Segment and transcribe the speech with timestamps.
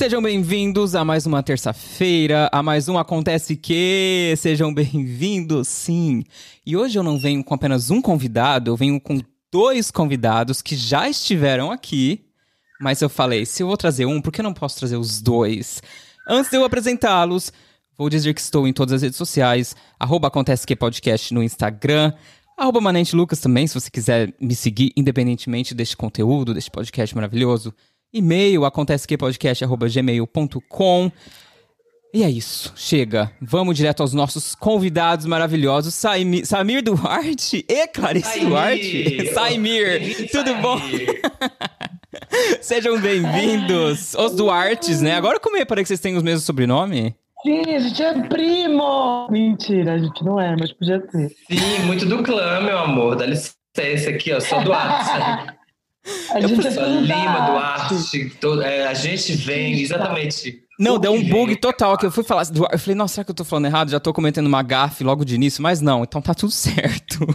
[0.00, 4.32] Sejam bem-vindos a mais uma terça-feira, a mais um Acontece Que.
[4.38, 6.24] Sejam bem-vindos, sim.
[6.64, 9.20] E hoje eu não venho com apenas um convidado, eu venho com
[9.52, 12.24] dois convidados que já estiveram aqui.
[12.80, 15.20] Mas eu falei, se eu vou trazer um, por que eu não posso trazer os
[15.20, 15.82] dois?
[16.26, 17.52] Antes de eu apresentá-los,
[17.94, 22.14] vou dizer que estou em todas as redes sociais, arroba Acontece Que Podcast no Instagram,
[22.56, 27.74] arroba Manente Lucas também, se você quiser me seguir, independentemente deste conteúdo, deste podcast maravilhoso.
[28.12, 31.12] E-mail acontecequepodcast.gmail.com
[32.12, 33.30] E é isso, chega.
[33.40, 38.48] Vamos direto aos nossos convidados maravilhosos, Saimir, Samir Duarte e Clarice Saimir.
[38.48, 39.32] Duarte.
[39.32, 40.80] Saimir, tudo bom?
[42.60, 44.12] Sejam bem-vindos.
[44.14, 45.14] Os Duartes, né?
[45.14, 47.12] Agora como é para que vocês têm os mesmos sobrenomes?
[47.44, 49.28] Sim, a gente é primo!
[49.30, 51.28] Mentira, a gente não é, mas podia ser.
[51.48, 53.14] Sim, muito do clã, meu amor.
[53.14, 54.40] Dá licença aqui, ó.
[54.40, 55.59] Sou Duarte.
[56.32, 58.30] A Eu gente é Lima, Duarte.
[58.40, 60.60] todo- é, a gente vem, exatamente.
[60.78, 62.44] Não, deu um bug total que eu fui falar.
[62.72, 63.90] Eu falei, nossa, será que eu tô falando errado?
[63.90, 67.26] Já tô cometendo uma gafe logo de início, mas não, então tá tudo certo.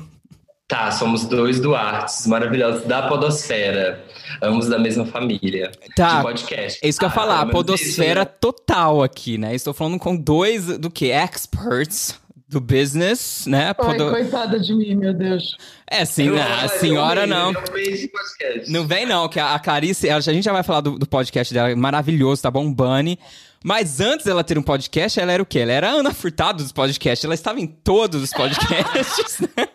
[0.67, 4.03] Tá, somos dois Duartes maravilhosos da Podosfera.
[4.41, 5.71] Ambos da mesma família.
[5.95, 6.17] Tá.
[6.17, 6.79] De podcast.
[6.83, 8.37] É isso que eu ia Ah, falar, podosfera isso, né?
[8.41, 9.53] total aqui, né?
[9.53, 11.11] Estou falando com dois do que?
[11.11, 12.19] Experts
[12.55, 13.67] do business, né?
[13.67, 15.57] Ai, Podo- coitada de mim, meu Deus.
[15.85, 16.41] É, sim, Eu- né?
[16.63, 17.51] a senhora eu- não.
[17.51, 18.63] eu-.
[18.69, 21.53] Não vem não, que a a Clarice, a gente já vai falar do, do podcast
[21.53, 23.17] dela, é maravilhoso, tá bombando.
[23.63, 25.59] Mas antes dela ter um podcast, ela era o quê?
[25.59, 29.39] Ela era a Ana Furtado dos podcasts, ela estava em todos os podcasts.
[29.39, 29.67] né?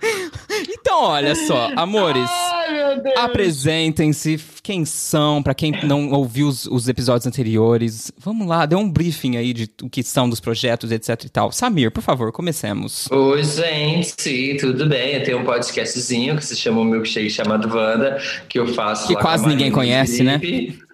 [0.70, 2.28] então, olha só, amores.
[2.30, 3.16] Ai, meu Deus.
[3.18, 8.10] Apresentem-se, quem são, pra quem não ouviu os, os episódios anteriores.
[8.18, 11.52] Vamos lá, dê um briefing aí de o que são dos projetos, etc e tal.
[11.52, 13.06] Samir, por favor, comecemos.
[13.10, 15.16] Oi, gente, tudo bem?
[15.16, 19.14] Eu tenho um podcastzinho que se chama o Milkshake chamado Wanda, que eu faço Que
[19.16, 20.40] quase ninguém Marina e o conhece, né?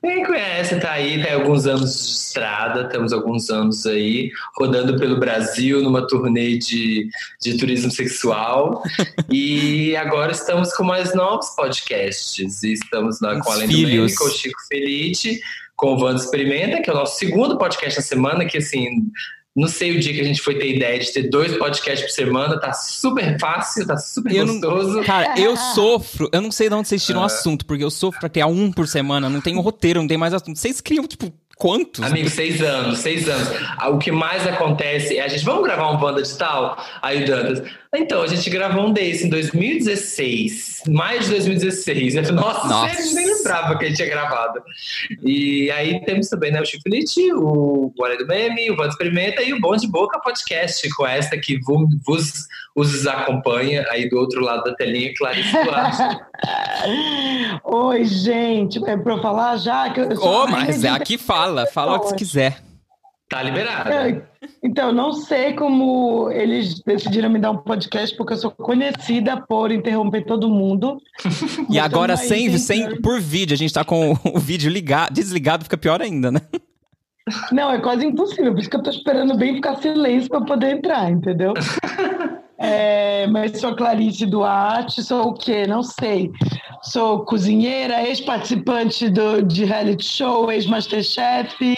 [0.03, 5.19] Ninguém conhece, tá aí, tem alguns anos de estrada, temos alguns anos aí, rodando pelo
[5.19, 7.09] Brasil numa turnê de,
[7.41, 8.83] de turismo sexual.
[9.31, 12.63] e agora estamos com mais novos podcasts.
[12.63, 13.91] E estamos na, com Além filhos.
[13.91, 15.41] do Meme, com o Chico Felite,
[15.77, 19.11] com o Wanda Experimenta, que é o nosso segundo podcast na semana, que assim,
[19.57, 22.15] não sei o dia que a gente foi ter ideia de ter dois podcasts por
[22.15, 25.03] semana, tá super fácil, tá super Eu não- gostoso.
[25.03, 27.27] Cara, eu sofro, eu não sei de onde vocês tiram o Ah.
[27.27, 30.17] assunto, porque eu sofro pra criar um por semana, não tem um roteiro, não tem
[30.19, 30.57] mais assunto.
[30.59, 32.03] Vocês criam, tipo, quantos?
[32.03, 33.49] Amigo, seis anos, seis anos.
[33.79, 36.77] Ah, O que mais acontece é a gente, vamos gravar um banda de tal?
[37.03, 37.63] Aí o Dantas,
[37.95, 42.15] então, a gente gravou um desse em 2016, mais de 2016.
[42.15, 42.87] Eu falei, nossa, Nossa.
[42.89, 44.63] sério, a gente nem lembrava que a gente tinha gravado.
[45.25, 49.43] E aí temos também né, o Chico Felite, o Olha do Meme, o Vanda Experimenta
[49.43, 52.47] e o Bom de Boca Podcast, com esta que vo- vos,
[52.81, 56.03] os acompanha aí do outro lado da telinha, Clarice Duarte.
[57.65, 58.83] Oi, gente.
[58.89, 59.91] É pra eu falar já?
[59.91, 62.63] Que eu sou mas de é aqui fala, fala o que você quiser.
[63.29, 63.91] Tá liberado.
[63.91, 64.23] É,
[64.61, 69.71] Então, não sei como eles decidiram me dar um podcast, porque eu sou conhecida por
[69.71, 71.01] interromper todo mundo.
[71.71, 75.13] E agora, Então, aí, sem, sem, por vídeo, a gente tá com o vídeo ligado,
[75.13, 76.41] desligado, fica pior ainda, né?
[77.53, 80.77] Não, é quase impossível, por isso que eu tô esperando bem ficar silêncio para poder
[80.77, 81.55] entrar, entendeu?
[82.63, 85.67] É, mas sou Clarice Duarte, sou o quê?
[85.67, 86.31] Não sei.
[86.83, 91.75] Sou cozinheira, ex-participante do- de reality show, ex-masterchef.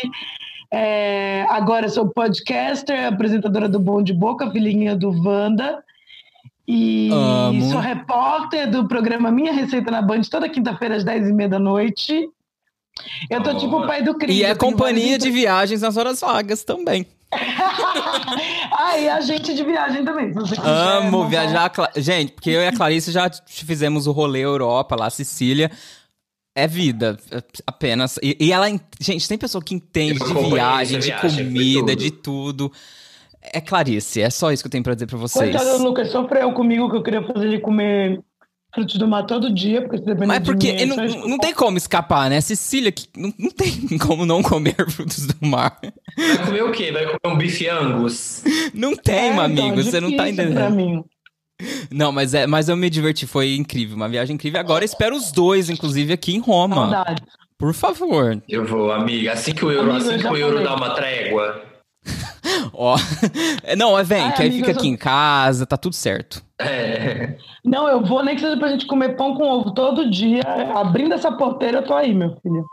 [0.73, 5.83] É, agora sou podcaster, apresentadora do Bom de Boca, filhinha do Wanda.
[6.67, 7.71] E Amo.
[7.71, 12.29] sou repórter do programa Minha Receita na Band, toda quinta-feira às 10h30 da noite.
[13.31, 14.37] Eu tô tipo o pai do Cris.
[14.37, 17.07] E é companhia de viagens nas horas vagas também.
[18.79, 20.33] ah, e agente de viagem também.
[20.33, 21.71] se você quiser Amo viajar.
[21.71, 25.71] Cla- Gente, porque eu e a Clarice já fizemos o rolê Europa, lá, Sicília.
[26.55, 28.19] É vida, é apenas.
[28.23, 28.69] E, e ela.
[28.69, 31.97] en- Gente, tem pessoa que entende de viagem, de viagem, comida, tudo.
[31.97, 32.73] de tudo.
[33.43, 35.51] É Clarice, é só isso que eu tenho pra dizer pra vocês.
[35.51, 38.21] Coitado do Lucas, sofreu comigo que eu queria fazer ele comer
[38.75, 40.97] frutos do mar todo dia, porque se depender Mas de porque mim, é não,
[41.29, 42.41] não tem como escapar, né?
[42.41, 45.79] Sicília, que não, não tem como não comer frutos do mar.
[46.17, 46.91] Vai comer o quê?
[46.93, 48.43] Vai comer um bife angus?
[48.75, 50.77] Não tem, É, meu então, amigo, é você não tá difícil Pra entendendo.
[50.77, 51.05] mim.
[51.93, 54.59] Não, mas, é, mas eu me diverti, foi incrível, uma viagem incrível.
[54.59, 56.75] Agora espero os dois, inclusive, aqui em Roma.
[56.91, 57.23] Saudade.
[57.57, 58.43] Por favor.
[58.49, 59.33] Eu vou, amiga.
[59.35, 60.65] Assim que o euro, assim que o euro falei.
[60.69, 61.63] dá uma trégua.
[62.73, 62.97] Ó.
[63.77, 66.43] Não, é, vem, Ai, que aí fica aqui sou- em casa, tá tudo certo.
[66.61, 67.37] É.
[67.65, 70.43] Não, eu vou nem que seja pra gente comer pão com ovo todo dia.
[70.75, 72.65] Abrindo essa porteira, eu tô aí, meu filho.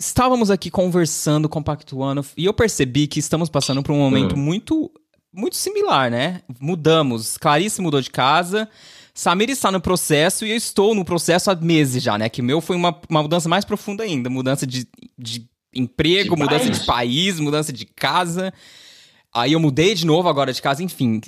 [0.00, 4.38] Estávamos aqui conversando, compactuando, e eu percebi que estamos passando por um momento Hum.
[4.38, 4.90] muito,
[5.32, 6.40] muito similar, né?
[6.60, 7.36] Mudamos.
[7.38, 8.68] Clarice mudou de casa,
[9.14, 12.28] Samir está no processo e eu estou no processo há meses já, né?
[12.28, 14.88] Que o meu foi uma, uma mudança mais profunda ainda, mudança de,
[15.18, 16.80] de emprego, De mudança país.
[16.80, 18.52] de país, mudança de casa.
[19.34, 21.20] Aí eu mudei de novo agora de casa, enfim.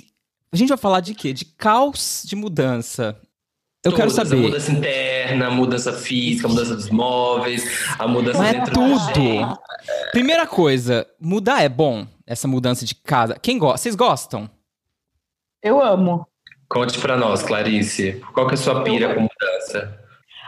[0.51, 1.33] A gente vai falar de quê?
[1.33, 3.19] De caos de mudança.
[3.83, 4.37] Eu quero saber.
[4.37, 7.63] mudança interna, a mudança física, a mudança dos móveis,
[7.99, 8.97] a mudança Não é dentro tudo.
[8.97, 9.59] da gente.
[10.11, 12.07] Primeira coisa, mudar é bom?
[12.25, 13.37] Essa mudança de casa.
[13.39, 13.77] Quem gosta?
[13.77, 14.49] Vocês gostam?
[15.61, 16.27] Eu amo.
[16.67, 18.21] Conte pra nós, Clarice.
[18.33, 19.99] Qual que é a sua pira Eu- com mudança?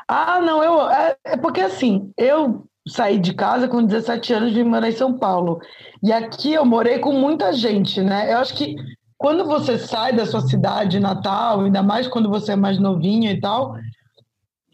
[0.08, 0.90] Ah, não, eu.
[0.90, 4.94] É, é porque assim, eu saí de casa com 17 anos e vim morar em
[4.94, 5.60] São Paulo.
[6.02, 8.34] E aqui eu morei com muita gente, né?
[8.34, 8.76] Eu acho que
[9.18, 13.40] quando você sai da sua cidade natal, ainda mais quando você é mais novinho e
[13.40, 13.76] tal,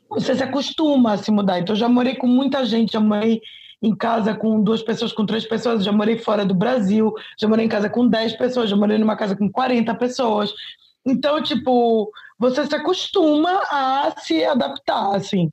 [0.09, 1.59] você se acostuma a se mudar.
[1.59, 3.41] Então, eu já morei com muita gente, já morei
[3.81, 7.65] em casa com duas pessoas, com três pessoas, já morei fora do Brasil, já morei
[7.65, 10.53] em casa com 10 pessoas, já morei numa casa com 40 pessoas.
[11.05, 15.49] Então, tipo, você se acostuma a se adaptar, assim.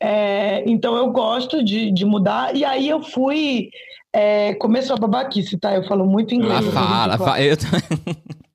[0.00, 2.54] É, então, eu gosto de, de mudar.
[2.54, 3.70] E aí, eu fui.
[4.12, 5.74] É, começou a babaquice, tá?
[5.74, 6.66] Eu falo muito inglês.
[6.68, 7.82] Ah, fala, acredito, fala.
[7.84, 7.98] Eu...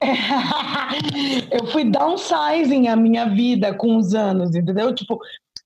[1.59, 4.93] eu fui downsizing a minha vida com os anos, entendeu?
[4.93, 5.19] Tipo,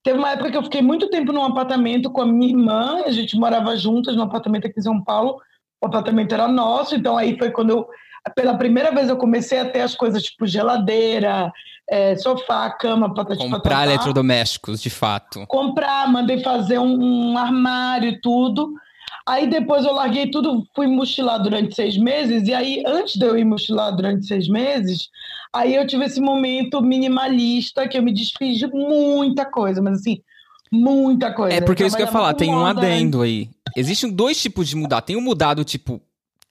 [0.03, 3.11] teve uma época que eu fiquei muito tempo num apartamento com a minha irmã, a
[3.11, 5.41] gente morava juntas num apartamento aqui em São Paulo,
[5.81, 7.87] o apartamento era nosso, então aí foi quando eu,
[8.35, 11.51] pela primeira vez eu comecei a ter as coisas tipo geladeira,
[11.89, 13.83] é, sofá, cama, patati Comprar patatá.
[13.85, 15.45] eletrodomésticos, de fato.
[15.47, 18.73] comprar, mandei fazer um, um armário e tudo.
[19.25, 23.37] Aí depois eu larguei tudo, fui mochilar durante seis meses, e aí, antes de eu
[23.37, 25.09] ir mochilar durante seis meses,
[25.53, 30.21] aí eu tive esse momento minimalista que eu me desfiz de muita coisa, mas assim,
[30.71, 31.55] muita coisa.
[31.57, 33.49] É porque é isso que eu ia falar, tem um moda, adendo aí.
[33.75, 35.01] Existem dois tipos de mudar.
[35.01, 36.01] Tem o mudado, tipo,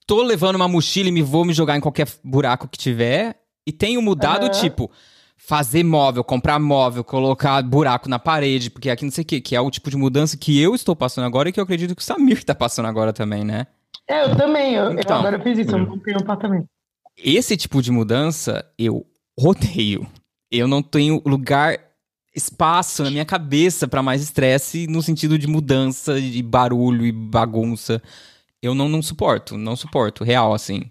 [0.07, 3.37] tô levando uma mochila e me vou me jogar em qualquer buraco que tiver.
[3.67, 4.61] E tem o mudado, Aham.
[4.61, 4.91] tipo,
[5.37, 9.55] fazer móvel, comprar móvel, colocar buraco na parede, porque aqui não sei o quê, que
[9.55, 12.03] é o tipo de mudança que eu estou passando agora e que eu acredito que
[12.03, 13.67] o Samir tá passando agora também, né?
[14.09, 15.19] É, eu também, eu, eu Então.
[15.19, 16.67] agora fiz isso, eu montei um apartamento.
[17.17, 19.07] Esse tipo de mudança eu
[19.37, 20.07] odeio.
[20.51, 21.79] Eu não tenho lugar,
[22.35, 28.03] espaço na minha cabeça pra mais estresse no sentido de mudança, de barulho e bagunça.
[28.63, 30.91] Eu não, não suporto, não suporto, real, assim.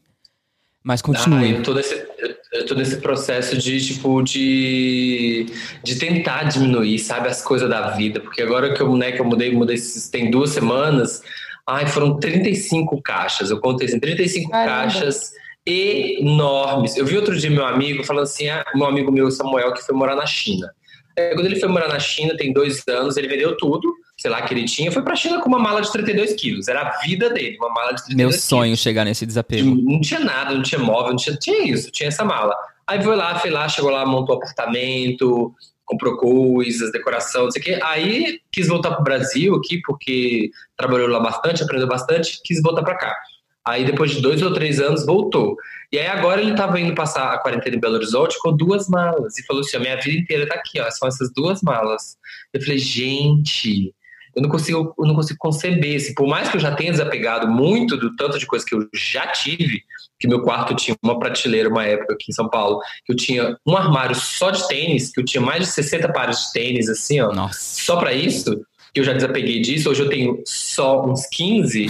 [0.83, 1.51] Mas Ah, continue.
[1.51, 2.34] eu tô nesse, eu-
[2.65, 5.45] eu tô nesse processo de, tipo, de,
[5.83, 8.19] de tentar diminuir, sabe, as coisas da vida.
[8.19, 11.21] Porque agora que eu, né, que eu mudei, mudei esses- tem duas semanas,
[11.67, 13.49] ai, foram 35 caixas.
[13.51, 14.69] Eu contei assim, 35 Caramba.
[14.83, 15.31] caixas
[15.67, 16.95] enormes.
[16.97, 19.95] Eu vi outro dia meu amigo falando assim, ah, meu amigo meu, Samuel, que foi
[19.95, 20.71] morar na China.
[21.15, 23.93] É, quando ele foi morar na China, tem dois anos, ele vendeu tudo,
[24.25, 26.67] sei lá, que ele tinha, foi pra China com uma mala de 32 quilos.
[26.67, 28.43] Era a vida dele, uma mala de 32 Meu quilos.
[28.43, 29.75] sonho chegar nesse desapego.
[29.83, 32.55] Não tinha nada, não tinha móvel, não tinha, tinha isso, tinha essa mala.
[32.87, 35.53] Aí foi lá, foi lá, chegou lá, montou apartamento,
[35.85, 37.79] comprou coisas, decoração, não sei o quê.
[37.83, 42.95] Aí quis voltar pro Brasil aqui, porque trabalhou lá bastante, aprendeu bastante, quis voltar pra
[42.95, 43.15] cá.
[43.63, 45.55] Aí depois de dois ou três anos voltou.
[45.91, 49.37] E aí agora ele tava indo passar a quarentena em Belo Horizonte com duas malas.
[49.37, 52.17] E falou assim: a minha vida inteira tá aqui, ó, são essas duas malas.
[52.51, 53.93] Eu falei, gente,
[54.35, 55.95] eu não consigo, eu não consigo conceber.
[55.95, 58.87] Assim, por mais que eu já tenha desapegado muito do tanto de coisa que eu
[58.93, 59.81] já tive,
[60.19, 63.57] que meu quarto tinha uma prateleira, uma época aqui em São Paulo, que eu tinha
[63.65, 67.19] um armário só de tênis, que eu tinha mais de 60 pares de tênis, assim,
[67.21, 67.59] ó, Nossa.
[67.59, 68.61] só pra isso,
[68.93, 69.89] que eu já desapeguei disso.
[69.89, 71.87] Hoje eu tenho só uns 15,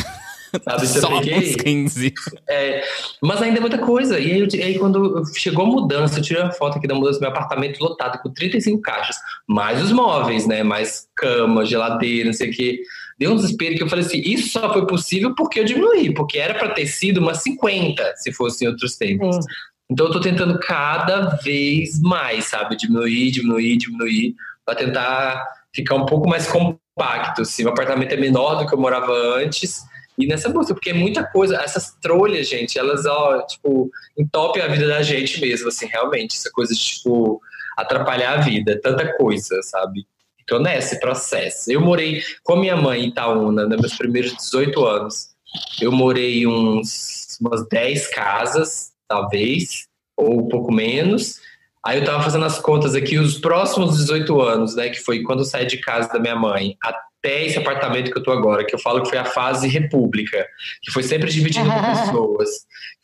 [0.63, 0.85] sabe?
[0.88, 1.38] Só Desapeguei.
[1.50, 2.13] uns 15.
[2.50, 2.83] É,
[3.21, 4.19] mas ainda é muita coisa.
[4.19, 7.19] E aí, eu- aí quando chegou a mudança, eu tirei uma foto aqui da mudança
[7.19, 9.15] do meu apartamento lotado com 35 caixas,
[9.47, 10.63] mais os móveis, né?
[10.63, 12.79] Mais cama, geladeira, não sei o quê.
[13.17, 16.38] Deu um desespero que eu falei assim: isso só foi possível porque eu diminuí, porque
[16.38, 19.35] era para ter sido umas 50 se fosse em outros tempos.
[19.38, 19.41] Sim.
[19.89, 22.75] Então eu tô tentando cada vez mais, sabe?
[22.75, 24.35] Diminuir, diminuir, diminuir,
[24.65, 27.43] para tentar ficar um pouco mais compacto.
[27.43, 27.63] Assim.
[27.65, 29.81] O apartamento é menor do que eu morava antes.
[30.17, 31.57] E nessa busca, porque é muita coisa.
[31.57, 36.38] Essas trolhas, gente, elas, ó, tipo, entopem a vida da gente mesmo, assim, realmente.
[36.38, 37.41] Essa coisa de, tipo,
[37.75, 38.74] atrapalhar a vida.
[38.74, 40.07] é Tanta coisa, sabe?
[40.48, 41.72] Tô nesse processo.
[41.72, 45.29] Eu morei com a minha mãe em Itaúna, nos meus primeiros 18 anos.
[45.81, 51.39] Eu morei uns, umas 10 casas, talvez, ou um pouco menos.
[51.86, 54.89] Aí eu tava fazendo as contas aqui, os próximos 18 anos, né?
[54.89, 56.77] Que foi quando eu saí de casa da minha mãe,
[57.25, 60.46] até esse apartamento que eu tô agora, que eu falo que foi a fase república,
[60.84, 62.50] que foi sempre dividido por pessoas.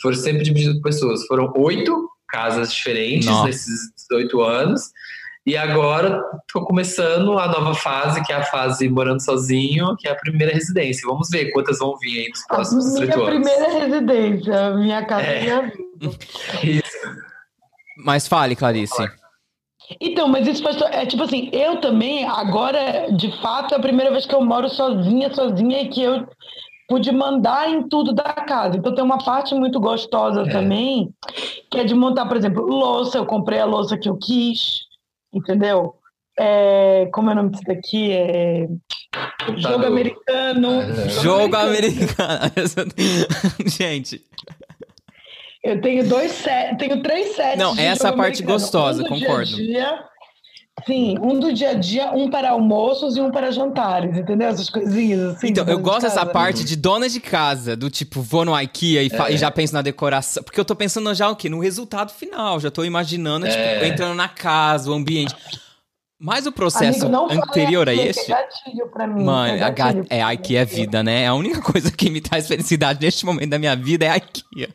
[0.02, 1.26] Foram sempre dividido por pessoas.
[1.26, 3.48] Foram oito casas diferentes Nossa.
[3.48, 4.82] nesses 18 anos.
[5.44, 6.22] E agora
[6.54, 10.54] tô começando a nova fase, que é a fase morando sozinho, que é a primeira
[10.54, 11.02] residência.
[11.08, 13.48] Vamos ver quantas vão vir aí nos próximos minha 18 anos.
[13.50, 15.42] primeira residência, minha casa É.
[15.42, 16.18] minha vida.
[16.64, 16.98] Isso.
[17.98, 18.94] Mas fale, Clarice.
[20.00, 20.80] Então, mas isso faz.
[20.82, 24.70] É tipo assim, eu também, agora, de fato, é a primeira vez que eu moro
[24.70, 26.28] sozinha, sozinha, e que eu
[26.88, 28.78] pude mandar em tudo da casa.
[28.78, 30.50] Então tem uma parte muito gostosa é.
[30.50, 31.14] também,
[31.70, 33.18] que é de montar, por exemplo, louça.
[33.18, 34.82] Eu comprei a louça que eu quis,
[35.34, 35.96] entendeu?
[36.38, 38.12] É, como é o nome disso daqui?
[38.12, 38.68] É,
[39.58, 40.82] jogo americano.
[40.82, 41.10] É.
[41.10, 42.52] Jogo americano.
[43.66, 44.22] Gente.
[45.64, 47.58] Eu tenho dois sets, tenho três sets.
[47.58, 48.60] Não, essa é a parte americano.
[48.60, 49.56] gostosa, um concordo.
[49.56, 50.00] Dia -dia,
[50.88, 54.48] sim, um do dia a dia, um para almoços e um para jantares, entendeu?
[54.48, 55.50] Essas coisinhas assim.
[55.50, 59.12] Então, eu gosto dessa parte de dona de casa, do tipo, vou no IKEA e,
[59.12, 59.34] é.
[59.34, 60.42] e, já penso na decoração.
[60.42, 61.48] Porque eu tô pensando já o quê?
[61.48, 62.60] No resultado final.
[62.60, 63.74] Já tô imaginando, tipo, é.
[63.76, 65.36] tipo, entrando na casa, o ambiente.
[66.24, 68.32] Mas o processo Amigo, anterior a esse.
[68.32, 71.24] É mim, mano, é, gatilho é a IKEA é vida, né?
[71.24, 74.18] É a única coisa que me traz felicidade neste momento da minha vida é a
[74.18, 74.70] IKEA.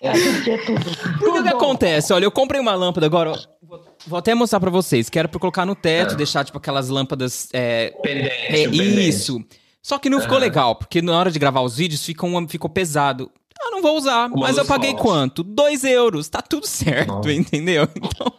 [0.00, 0.84] É, é tudo.
[1.18, 2.12] Porque o que acontece?
[2.12, 3.32] Olha, eu comprei uma lâmpada agora.
[3.62, 5.08] Vou, vou até mostrar pra vocês.
[5.08, 6.16] Que era pra colocar no teto, é.
[6.16, 7.48] deixar, tipo, aquelas lâmpadas.
[7.52, 9.42] É, pendente, é, Isso.
[9.82, 13.30] Só que não ficou legal, porque na hora de gravar os vídeos ficou, ficou pesado.
[13.60, 14.28] Ah, não vou usar.
[14.28, 15.42] mas eu paguei quanto?
[15.42, 16.28] Dois euros.
[16.28, 17.32] Tá tudo certo, Nossa.
[17.32, 17.88] entendeu?
[17.96, 18.32] Então.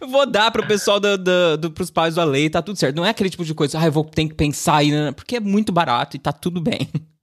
[0.08, 2.96] vou dar pro pessoal do, do, do, pros pais do Ale, tá tudo certo.
[2.96, 5.12] Não é aquele tipo de coisa, ah, eu vou ter que pensar aí, né?
[5.12, 6.88] porque é muito barato e tá tudo bem.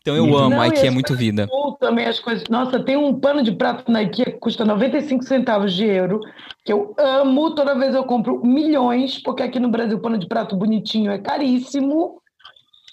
[0.00, 1.48] Então eu amo, a IKEA é muito vida.
[1.84, 2.44] Também as coisas.
[2.48, 6.18] Nossa, tem um pano de prato na IKEA que custa 95 centavos de euro,
[6.64, 7.54] que eu amo.
[7.54, 11.18] Toda vez eu compro milhões, porque aqui no Brasil o pano de prato bonitinho é
[11.18, 12.22] caríssimo.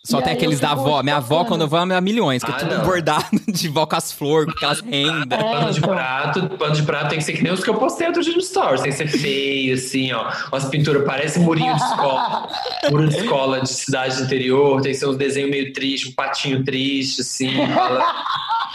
[0.03, 1.01] Só e tem aqueles da avó.
[1.01, 2.83] Minha avó, quando eu vou, é milhões, que é ah, é tudo não.
[2.83, 5.39] bordado de vó com as flores, com aquelas rendas.
[5.39, 5.89] É, pano de então.
[5.93, 8.33] prato, pano de prato tem que ser que nem os que eu postei outro dia
[8.33, 8.81] no Stories.
[8.81, 10.29] Tem que ser feio, assim, ó.
[10.51, 12.49] Umas pinturas, parece murinho de escola.
[12.91, 14.81] Muro de escola de cidade do interior.
[14.81, 17.51] Tem que ser uns desenhos meio tristes, um patinho triste, assim.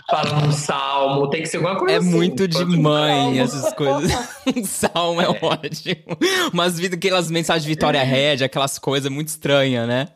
[0.08, 1.30] Fala, fala um salmo.
[1.30, 2.08] Tem que ser alguma coisa é assim.
[2.08, 4.12] É muito de mãe, essas coisas.
[4.54, 6.18] um salmo é, é ótimo.
[6.52, 10.08] Umas aquelas mensagens de Vitória Red, aquelas coisas muito estranhas, né?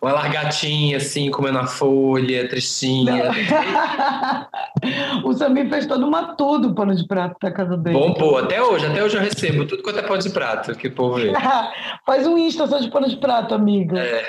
[0.00, 3.30] Uma largatinha, assim, comendo a folha, tristinha.
[5.24, 7.98] o Samir fez todo uma tudo pano de prato da casa dele.
[7.98, 10.88] Bom, pô, até hoje, até hoje eu recebo tudo quanto é pano de prato que
[10.88, 11.32] o povo vê.
[12.06, 14.00] Faz um Insta só de pano de prato, amiga.
[14.00, 14.24] É.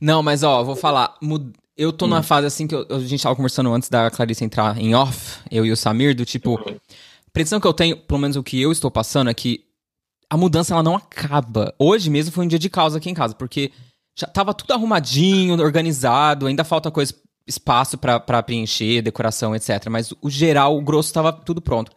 [0.00, 1.14] Não, mas ó, vou falar.
[1.76, 2.08] Eu tô hum.
[2.08, 5.40] numa fase assim que eu, a gente tava conversando antes da Clarice entrar em off,
[5.50, 6.52] eu e o Samir, do tipo.
[6.52, 6.76] Uhum.
[6.76, 9.64] A impressão que eu tenho, pelo menos o que eu estou passando, é que
[10.30, 11.74] a mudança ela não acaba.
[11.78, 13.70] Hoje mesmo foi um dia de causa aqui em casa, porque
[14.18, 17.14] já tava tudo arrumadinho, organizado, ainda falta coisa,
[17.46, 19.86] espaço para preencher, decoração, etc.
[19.90, 21.92] Mas o geral, o grosso tava tudo pronto.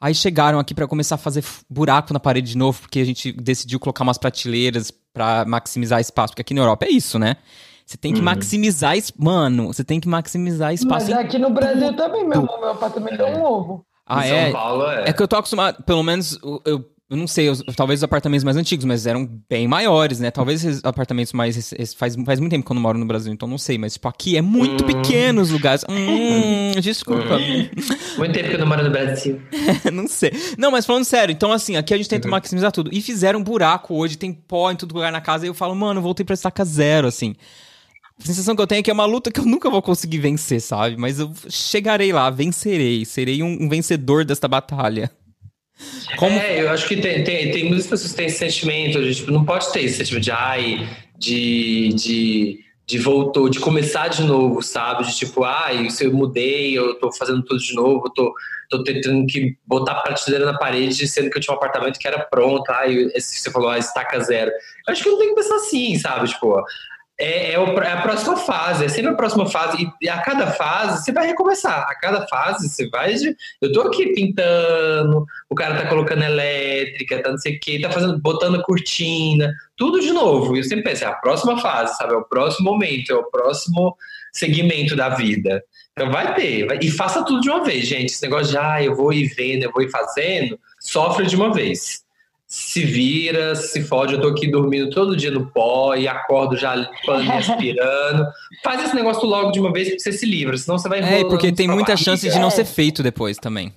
[0.00, 3.32] Aí chegaram aqui para começar a fazer buraco na parede de novo, porque a gente
[3.32, 7.36] decidiu colocar umas prateleiras para maximizar espaço, porque aqui na Europa é isso, né?
[7.88, 8.24] Você tem que uhum.
[8.26, 11.10] maximizar, mano, você tem que maximizar espaço.
[11.10, 13.82] Mas aqui no Brasil também, meu, meu apartamento é um ovo.
[14.06, 14.50] Ah, é?
[14.50, 15.08] é?
[15.08, 18.44] É que eu tô acostumado, pelo menos eu eu não sei, os, talvez os apartamentos
[18.44, 20.30] mais antigos, mas eram bem maiores, né?
[20.30, 21.56] Talvez esses apartamentos mais.
[21.56, 23.94] Esses, faz, faz muito tempo que eu não moro no Brasil, então não sei, mas,
[23.94, 24.86] tipo, aqui é muito hum.
[24.86, 25.86] pequeno os lugares.
[25.88, 27.36] Hum, desculpa.
[27.36, 27.66] Hum.
[28.18, 29.40] Muito tempo que eu não moro no Brasil.
[29.90, 30.32] não sei.
[30.58, 32.32] Não, mas falando sério, então, assim, aqui a gente tenta uhum.
[32.32, 32.90] maximizar tudo.
[32.92, 35.74] E fizeram um buraco hoje, tem pó em todo lugar na casa, e eu falo,
[35.74, 37.34] mano, voltei pra estaca zero, assim.
[38.20, 40.18] A sensação que eu tenho é que é uma luta que eu nunca vou conseguir
[40.18, 40.96] vencer, sabe?
[40.96, 43.04] Mas eu chegarei lá, vencerei.
[43.04, 45.10] Serei um, um vencedor desta batalha.
[46.16, 46.36] Como...
[46.38, 49.30] É, eu acho que tem, tem, tem muitas pessoas que têm esse sentimento, a gente
[49.30, 54.60] não pode ter esse sentimento de ai, de, de, de voltou, de começar de novo,
[54.60, 55.04] sabe?
[55.04, 58.34] De tipo, ai, se eu mudei, eu tô fazendo tudo de novo, tô,
[58.68, 62.18] tô tentando que botar prateleira na parede, sendo que eu tinha um apartamento que era
[62.18, 64.50] pronto, ai, esse, você falou, ah, estaca zero.
[64.50, 66.28] Eu acho que não tem que pensar assim, sabe?
[66.28, 66.60] Tipo,
[67.20, 69.90] é, é, o, é, a próxima fase, é sempre a próxima fase.
[70.00, 71.80] E a cada fase você vai recomeçar.
[71.88, 73.12] A cada fase você vai.
[73.60, 77.90] Eu tô aqui pintando, o cara tá colocando elétrica, tá não sei o quê, tá
[77.90, 80.54] fazendo, botando cortina, tudo de novo.
[80.54, 82.14] E eu sempre penso, é a próxima fase, sabe?
[82.14, 83.96] É o próximo momento, é o próximo
[84.32, 85.60] segmento da vida.
[85.92, 86.66] Então vai ter.
[86.66, 88.12] Vai, e faça tudo de uma vez, gente.
[88.12, 91.52] Esse negócio de, ah, eu vou ir vendo, eu vou ir fazendo, sofre de uma
[91.52, 92.06] vez
[92.48, 96.74] se vira, se fode, eu tô aqui dormindo todo dia no pó e acordo já
[96.74, 98.26] limpando aspirando.
[98.64, 101.24] Faz esse negócio logo de uma vez porque você se livra, senão você vai É,
[101.24, 102.04] porque tem muita barriga.
[102.04, 103.74] chance de não ser feito depois também.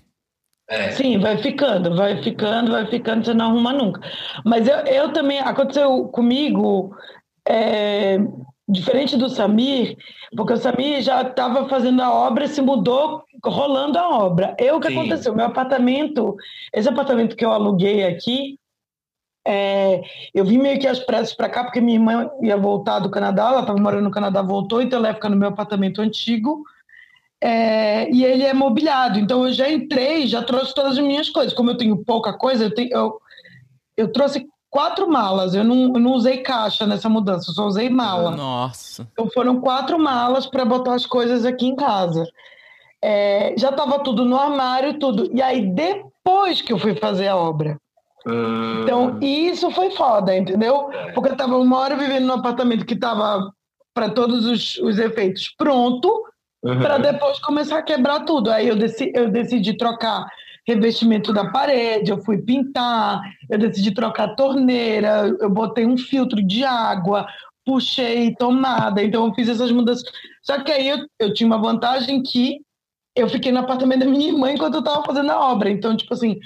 [0.70, 0.92] É.
[0.92, 4.00] Sim, vai ficando, vai ficando, vai ficando, você não arruma nunca.
[4.46, 6.96] Mas eu, eu também, aconteceu comigo,
[7.46, 8.20] é,
[8.70, 9.98] diferente do Samir,
[10.34, 14.56] porque o Samir já estava fazendo a obra, se mudou rolando a obra.
[14.58, 14.98] Eu, o que Sim.
[14.98, 15.36] aconteceu?
[15.36, 16.38] Meu apartamento,
[16.74, 18.58] esse apartamento que eu aluguei aqui,
[19.46, 20.02] é,
[20.34, 23.48] eu vim meio que às pressas para cá, porque minha irmã ia voltar do Canadá,
[23.48, 26.64] ela estava morando no Canadá, voltou, então ela ia ficar no meu apartamento antigo.
[27.44, 31.54] É, e ele é mobiliado, então eu já entrei, já trouxe todas as minhas coisas.
[31.54, 33.20] Como eu tenho pouca coisa, eu, tenho, eu,
[33.98, 35.56] eu trouxe quatro malas.
[35.56, 38.32] Eu não, eu não usei caixa nessa mudança, eu só usei mala.
[38.32, 39.08] Nossa.
[39.12, 42.24] Então foram quatro malas para botar as coisas aqui em casa.
[43.02, 45.28] É, já estava tudo no armário, tudo.
[45.34, 47.80] E aí, depois que eu fui fazer a obra.
[48.26, 50.90] Hum, Então, isso foi foda, entendeu?
[51.14, 53.52] Porque eu estava uma hora vivendo num apartamento que estava,
[53.94, 56.24] para todos os, os efeitos, pronto,
[56.64, 56.80] uhum.
[56.80, 58.52] para depois começar a quebrar tudo.
[58.52, 60.26] Aí eu decidi, eu decidi trocar
[60.68, 66.42] revestimento da parede, eu fui pintar, eu decidi trocar a torneira, eu botei um filtro
[66.42, 67.26] de água,
[67.66, 70.04] puxei tomada, então eu fiz essas mudanças.
[70.44, 72.60] Só que aí eu, eu tinha uma vantagem que
[73.16, 75.70] eu fiquei no apartamento da minha irmã enquanto eu estava fazendo a obra.
[75.70, 76.40] Então, tipo assim,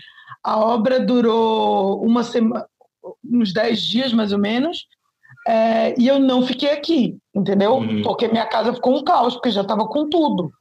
[0.45, 2.67] a obra durou uma semana,
[3.23, 4.85] uns 10 dias mais ou menos,
[5.47, 7.73] é, e eu não fiquei aqui, entendeu?
[7.77, 8.03] Uhum.
[8.03, 10.51] Porque minha casa ficou um caos, porque já estava com tudo.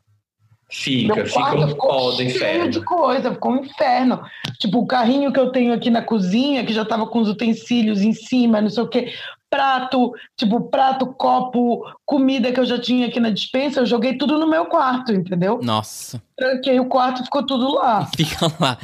[0.70, 2.70] Fica, Meu fica quarto um ficou pó do cheio inferno.
[2.70, 4.22] de coisa, ficou um inferno.
[4.58, 8.00] Tipo, o carrinho que eu tenho aqui na cozinha, que já tava com os utensílios
[8.00, 9.12] em cima, não sei o quê,
[9.54, 14.36] prato, tipo, prato, copo, comida que eu já tinha aqui na dispensa, eu joguei tudo
[14.36, 15.60] no meu quarto, entendeu?
[15.62, 16.20] Nossa.
[16.36, 18.06] Tranquei o quarto e ficou tudo lá.
[18.16, 18.76] Fica lá.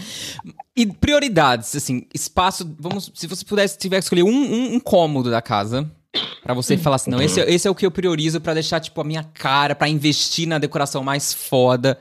[0.77, 2.75] E prioridades, assim, espaço.
[2.79, 5.91] Vamos, se você pudesse tiver que escolher um, um, um cômodo da casa.
[6.43, 8.81] Pra você falar assim, não, esse, é- esse é o que eu priorizo pra deixar,
[8.81, 11.99] tipo, a minha cara, pra investir na decoração mais foda.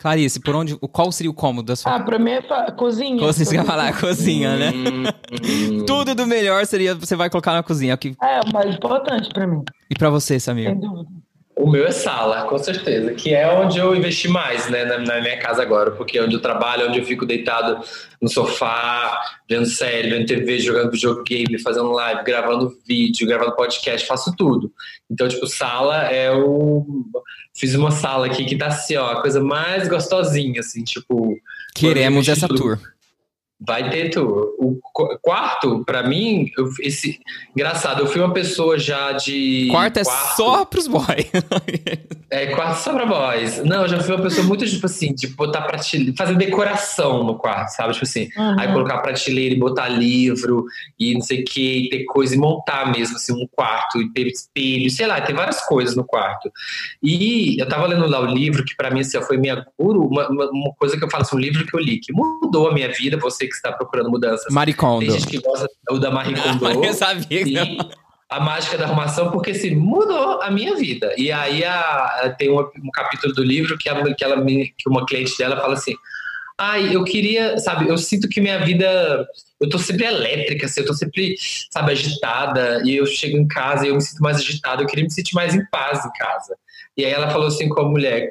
[0.00, 0.76] Clarice, por onde.
[0.76, 3.18] Qual seria o cômodo da sua Ah, pra mim é fa- cozinha.
[3.18, 4.70] Como você ia falar, cozinha, né?
[4.74, 5.84] Hum.
[5.86, 7.92] Tudo do melhor seria você vai colocar na cozinha.
[7.92, 10.70] é o que- É, o mais importante pra mim, E pra você, Samir?
[10.70, 11.08] sem dúvida.
[11.54, 15.20] O meu é sala, com certeza, que é onde eu investi mais, né, na, na
[15.20, 17.84] minha casa agora, porque é onde eu trabalho, onde eu fico deitado
[18.20, 24.34] no sofá, vendo série, vendo TV, jogando videogame, fazendo live, gravando vídeo, gravando podcast, faço
[24.34, 24.72] tudo.
[25.10, 26.86] Então, tipo, sala é o.
[27.54, 31.36] Fiz uma sala aqui que tá assim, ó, a coisa mais gostosinha, assim, tipo.
[31.74, 32.78] Queremos essa investi tour.
[33.66, 34.54] Vai ter tour.
[34.58, 37.18] O qu- quarto, pra mim, eu- esse.
[37.54, 39.68] Engraçado, eu fui uma pessoa já de.
[39.70, 41.06] Quarto é só pros boys.
[42.34, 43.62] É, quarto só pra boys.
[43.62, 47.36] Não, eu já fui uma pessoa muito, tipo assim, de botar prateleira, fazer decoração no
[47.36, 47.92] quarto, sabe?
[47.92, 48.58] Tipo assim, Uhum.
[48.58, 50.64] aí colocar prateleira e botar livro
[50.98, 54.26] e não sei o que, ter coisa e montar mesmo, assim, um quarto e ter
[54.28, 56.50] espelho, sei lá, tem várias coisas no quarto.
[57.02, 60.26] E eu tava lendo lá o livro, que pra mim, assim, foi minha guru, uma,
[60.30, 62.72] uma, uma coisa que eu falo assim, um livro que eu li, que mudou a
[62.72, 64.46] minha vida, você que está procurando mudanças.
[64.46, 65.10] Tem Maricondo.
[65.10, 66.84] gente que gosta o da Marie Kondo.
[66.84, 67.78] Eu sabia que
[68.32, 71.14] a mágica da arrumação, porque assim, mudou a minha vida.
[71.18, 75.04] E aí a, tem um, um capítulo do livro que, a, que, ela, que uma
[75.04, 75.94] cliente dela fala assim:
[76.58, 79.26] Ai, eu queria, sabe, eu sinto que minha vida.
[79.60, 81.36] Eu tô sempre elétrica, assim, eu tô sempre,
[81.70, 82.82] sabe, agitada.
[82.84, 84.82] E eu chego em casa e eu me sinto mais agitada.
[84.82, 86.56] Eu queria me sentir mais em paz em casa.
[86.96, 88.30] E aí ela falou assim com a mulher: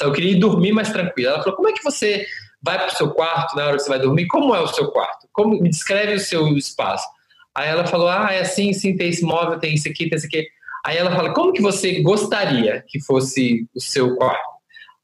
[0.00, 1.32] Eu queria ir dormir mais tranquila.
[1.32, 2.24] Ela falou: Como é que você
[2.62, 4.26] vai pro seu quarto na hora que você vai dormir?
[4.26, 5.26] Como é o seu quarto?
[5.32, 7.06] Como, me descreve o seu espaço.
[7.54, 10.26] Aí ela falou: Ah, é assim, sim, tem esse móvel, tem isso aqui, tem isso
[10.26, 10.46] aqui.
[10.84, 14.52] Aí ela fala: Como que você gostaria que fosse o seu quarto?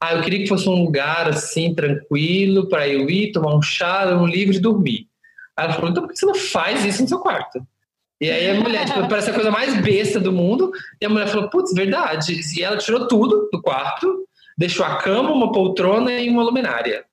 [0.00, 4.06] Ah, eu queria que fosse um lugar assim, tranquilo, para eu ir, tomar um chá,
[4.14, 5.08] um livro e dormir.
[5.56, 7.60] Aí ela falou: Então por que você não faz isso no seu quarto?
[8.20, 10.70] E aí a mulher, tipo, parece a coisa mais besta do mundo.
[11.00, 12.40] E a mulher falou: Putz, verdade.
[12.56, 17.04] E ela tirou tudo do quarto, deixou a cama, uma poltrona e uma luminária.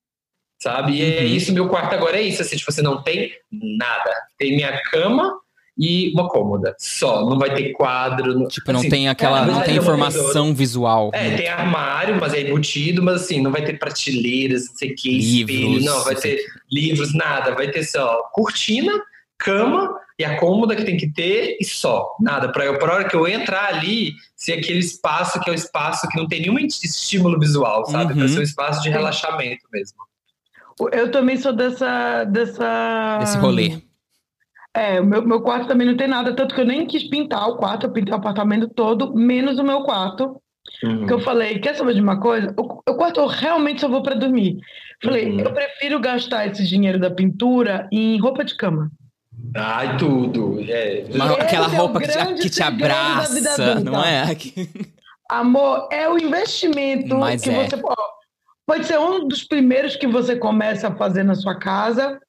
[0.66, 0.94] Sabe?
[0.94, 1.28] E é Uhum.
[1.28, 2.42] isso, meu quarto agora é isso.
[2.42, 4.12] Assim, tipo, você não tem nada.
[4.36, 5.32] Tem minha cama
[5.78, 6.76] e uma cômoda.
[6.80, 7.30] Só.
[7.30, 8.34] Não vai ter quadro.
[8.34, 9.44] não- Tipo, não assim, tem aquela.
[9.44, 11.12] é, Não tem é, informação visual.
[11.14, 14.96] É, tem armário, mas é embutido, mas assim, não vai ter prateleiras, não sei o
[14.96, 16.40] que, Livros, espelho, não, vai não ter
[16.72, 17.54] livros, nada.
[17.54, 18.92] Vai ter só cortina,
[19.38, 22.08] cama e a cômoda que tem que ter e só.
[22.20, 22.52] Nada.
[22.52, 26.08] Pra, eu, pra hora que eu entrar ali, ser aquele espaço que é o espaço
[26.08, 28.14] que não tem nenhum estímulo visual, sabe?
[28.14, 28.20] Uhum.
[28.20, 29.98] Pra ser um espaço de relaxamento mesmo.
[30.92, 32.24] Eu também sou dessa.
[32.26, 33.20] dessa...
[33.24, 33.78] Esse rolê.
[34.74, 37.48] É, o meu, meu quarto também não tem nada, tanto que eu nem quis pintar
[37.48, 40.42] o quarto, eu pintei o apartamento todo, menos o meu quarto.
[40.84, 40.98] Uhum.
[41.00, 42.54] Porque eu falei, quer saber de uma coisa?
[42.58, 44.58] O, o quarto eu realmente só vou para dormir.
[45.02, 45.40] Falei, Uhum.
[45.40, 48.92] eu prefiro gastar esse dinheiro da pintura em roupa de cama.
[49.56, 50.60] Ai, tudo.
[50.68, 51.06] É.
[51.14, 54.36] Uma- aquela é roupa que te, que te abraça, não é?
[54.36, 54.70] Que-
[55.30, 57.68] Amor, é o investimento Mas que é.
[57.70, 57.96] você ó,
[58.66, 62.20] pode ser um dos primeiros que você começa a fazer na sua casa,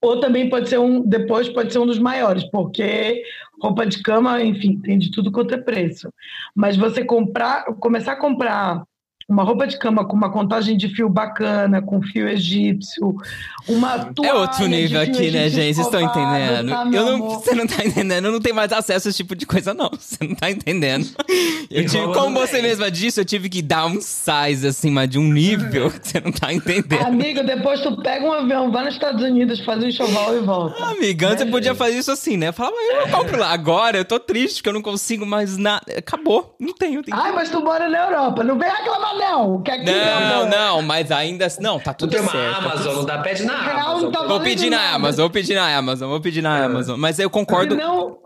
[0.00, 3.22] ou também pode ser um, depois pode ser um dos maiores, porque
[3.60, 6.12] roupa de cama, enfim, tem de tudo quanto é preço.
[6.54, 8.84] Mas você comprar, começar a comprar
[9.28, 13.16] uma roupa de cama com uma contagem de fio bacana, com fio egípcio,
[13.68, 15.74] uma toalha É outro nível de fio aqui, né, gente?
[15.74, 16.68] Vocês estão entendendo?
[16.70, 17.40] tá, eu não, amor?
[17.40, 18.26] você não tá entendendo.
[18.26, 19.90] Eu não tenho mais acesso a esse tipo de coisa, não.
[19.98, 21.08] Você não tá entendendo.
[21.68, 25.18] Eu E tive, como você mesma disse, eu tive que dar um size acima de
[25.18, 27.04] um nível que você não tá entendendo.
[27.04, 30.84] Amigo, depois tu pega um avião, vai nos Estados Unidos, faz um enxoval e volta.
[30.84, 31.78] Amiga, antes eu podia gente?
[31.78, 32.48] fazer isso assim, né?
[32.48, 33.50] Eu falava, eu compro lá.
[33.52, 35.84] Agora eu tô triste que eu não consigo mais nada.
[35.98, 36.54] Acabou.
[36.60, 37.02] Não tenho.
[37.02, 37.16] tenho...
[37.16, 41.10] Ai, mas tu mora na Europa, não vem reclamar não, que aqui Não, não, mas
[41.10, 41.46] ainda.
[41.60, 42.54] Não, tá Não tudo tem uma certo.
[42.54, 44.02] tá tudo Amazon, não dá pede na Real Amazon.
[44.02, 44.92] não tá Vou pedir na.
[44.94, 46.64] Amazon, vou pedir na Amazon, vou pedir na É.
[46.64, 46.98] Amazon.
[46.98, 48.18] Mas eu concordo, Não,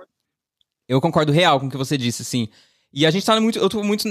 [0.89, 2.49] eu concordo real com o que você disse, assim.
[2.93, 3.59] E a gente tá muito.
[3.59, 4.05] Eu tô muito.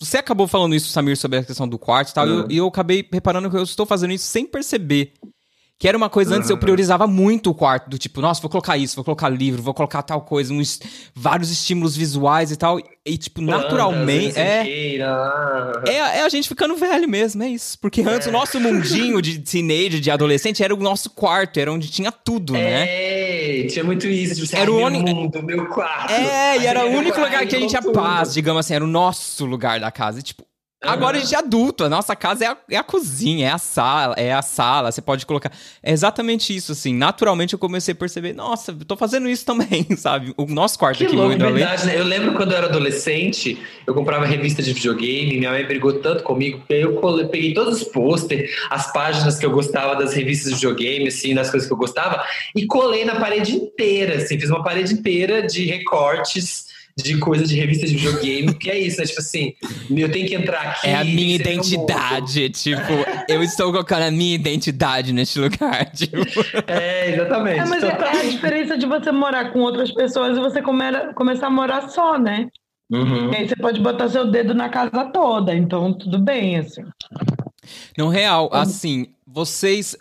[0.00, 2.46] Você acabou falando isso, Samir, sobre a questão do quarto e tal, e eu- Uhum.
[2.50, 5.12] e eu, acabei reparando que eu estou fazendo isso sem perceber.
[5.80, 6.60] Que era uma coisa antes, eu Uhum.
[6.60, 10.02] priorizava muito o quarto, do tipo, nossa, vou colocar isso, vou colocar livro, vou colocar
[10.02, 10.80] tal coisa, uns,
[11.14, 12.80] vários estímulos visuais e tal.
[13.06, 14.36] E, tipo, naturalmente.
[14.36, 14.96] É, É.
[15.86, 17.78] é, é a gente ficando velho mesmo, é isso.
[17.78, 21.88] Porque antes o nosso mundinho de teenager, de adolescente, era o nosso quarto, era onde
[21.88, 22.86] tinha tudo, né?
[22.88, 24.34] É, tinha muito isso.
[24.34, 26.10] Tipo, assim, Era o meu único- mundo, meu quarto.
[26.12, 28.88] É, e era o único lugar que a gente tinha paz, digamos assim, era o
[28.88, 30.18] nosso lugar da casa.
[30.18, 30.42] E, tipo,
[30.82, 33.58] agora a gente é adulto, a nossa casa é a, é a cozinha, é a
[33.58, 35.50] sala, é a sala, você pode colocar.
[35.82, 36.94] É exatamente isso, assim.
[36.94, 40.32] Naturalmente eu comecei a perceber, nossa, eu tô fazendo isso também, sabe?
[40.36, 41.98] O nosso quarto Que aqui louco, no verdade, né?
[41.98, 46.22] Eu lembro quando eu era adolescente, eu comprava revista de videogame, minha mãe brigou tanto
[46.22, 50.54] comigo, que eu peguei todos os pôster, as páginas que eu gostava das revistas de
[50.56, 52.22] videogame, assim, das coisas que eu gostava,
[52.54, 56.67] e colei na parede inteira, assim, fiz uma parede inteira de recortes
[57.02, 59.06] de coisas de revista de videogame, que é isso, né?
[59.06, 59.54] Tipo assim,
[59.90, 60.86] eu tenho que entrar aqui.
[60.88, 62.80] É a minha identidade, tipo,
[63.28, 66.16] eu estou colocando a minha identidade neste lugar, tipo.
[66.66, 67.60] É, exatamente.
[67.60, 70.60] É, mas é, Então, é a diferença de você morar com outras pessoas e você
[70.60, 72.48] come- começar a morar só, né?
[72.90, 73.32] Uhum.
[73.32, 76.82] E aí você pode botar seu dedo na casa toda, então tudo bem, assim.
[77.96, 79.96] Não, real, assim, vocês.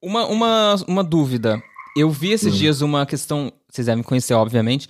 [0.00, 1.60] Uma, uma, uma dúvida.
[1.96, 3.52] Eu vi esses dias uma questão.
[3.68, 4.88] Vocês devem conhecer, obviamente.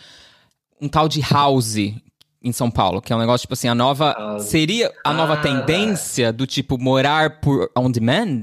[0.80, 4.12] Um tal de house em São Paulo, que é um negócio, tipo assim, a nova.
[4.16, 4.44] House.
[4.44, 8.42] Seria a nova Ah, tendência do tipo morar por on demand?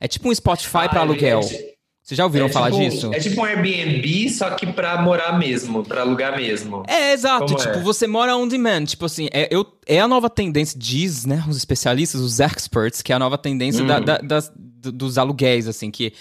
[0.00, 1.40] É tipo um Spotify Ah, aluguel.
[1.40, 1.72] é-
[2.04, 3.10] Vocês já ouviram é falar tipo- disso?
[3.14, 6.82] É tipo um Airbnb, só que pra morar mesmo, pra alugar mesmo.
[6.88, 7.46] É, exato.
[7.46, 7.80] Como tipo, é?
[7.80, 8.84] você mora on demand.
[8.86, 13.12] Tipo assim, é, eu, é a nova tendência, diz, né, os especialistas, os experts, que
[13.12, 14.04] é a nova tendência da- Uhum.
[14.04, 16.12] da- das- do- dos aluguéis, assim, que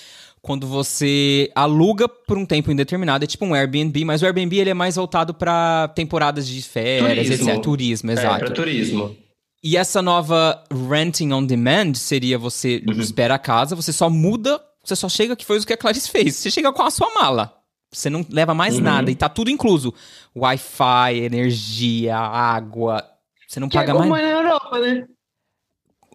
[0.42, 4.70] quando você aluga por um tempo indeterminado, é tipo um Airbnb, mas o Airbnb ele
[4.72, 7.50] é mais voltado pra temporadas de férias, Turismo.
[7.50, 7.62] etc.
[7.64, 8.46] Turismo, É, exato.
[8.46, 9.16] pra turismo.
[9.64, 13.00] E essa nova renting on demand seria você Uhum.
[13.00, 16.10] espera a casa, você só muda, você só chega, que foi o que a Clarice
[16.10, 16.36] fez.
[16.38, 17.54] Você chega com a sua mala.
[17.94, 18.82] Você não leva mais Uhum.
[18.82, 19.94] nada e tá tudo incluso.
[20.36, 23.04] Wi-Fi, energia, água.
[23.48, 24.24] Você não Que é paga como mais.
[24.26, 25.06] é na Europa, né?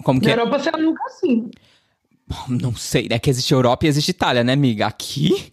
[0.03, 0.35] Como que Na é?
[0.37, 1.51] Europa você aluga assim.
[2.49, 3.07] Não sei.
[3.11, 4.87] É que existe Europa e existe Itália, né, amiga?
[4.87, 5.53] Aqui,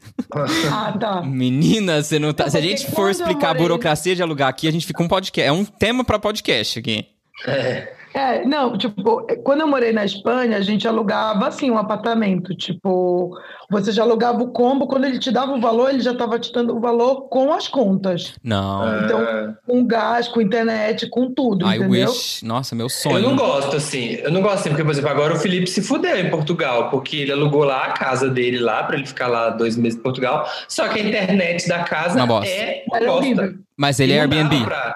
[0.71, 1.21] Ah, tá.
[1.25, 2.49] menina, você não tá.
[2.49, 5.47] Se a gente for explicar a burocracia de alugar aqui, a gente fica um podcast.
[5.47, 7.05] É um tema pra podcast aqui.
[7.45, 7.93] É.
[8.13, 12.55] É, não, tipo, quando eu morei na Espanha, a gente alugava assim um apartamento.
[12.55, 13.35] Tipo,
[13.71, 16.51] você já alugava o combo, quando ele te dava o valor, ele já estava te
[16.53, 18.35] dando o valor com as contas.
[18.43, 19.03] Não.
[19.03, 19.53] Então, É.
[19.65, 22.07] Com gás, com internet, com tudo, I entendeu?
[22.09, 22.45] wish.
[22.45, 23.17] Nossa, meu sonho.
[23.17, 25.81] Eu não gosto assim, eu não gosto assim, porque, por exemplo, agora o Felipe se
[25.81, 29.49] fudeu em Portugal, porque ele alugou lá a casa dele lá, pra ele ficar lá
[29.49, 32.49] dois meses em Portugal, só que a internet da casa Uma bosta.
[32.51, 33.55] é uma Era bosta.
[33.75, 34.63] Mas ele E é Airbnb.
[34.65, 34.95] pra-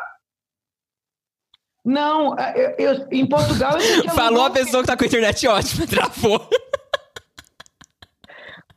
[1.87, 5.87] Não, eu, eu- em Portugal eu Falou a pessoa que tá com a internet ótima,
[5.87, 6.45] travou.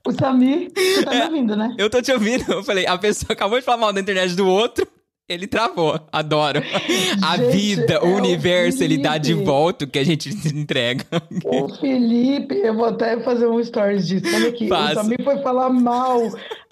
[0.06, 1.74] O Samir, você tá me ouvindo, né?
[1.78, 2.50] Eu tô te ouvindo.
[2.50, 4.88] Eu falei, a pessoa acabou de falar mal da internet do outro,
[5.28, 6.00] ele travou.
[6.10, 6.62] Adoro.
[7.22, 11.04] A Gente, vida, é o universo, ele dá de volta o que a gente entrega.
[11.44, 14.24] O Felipe, eu vou até fazer um stories disso.
[14.34, 16.18] Olha aqui, o Samir foi falar mal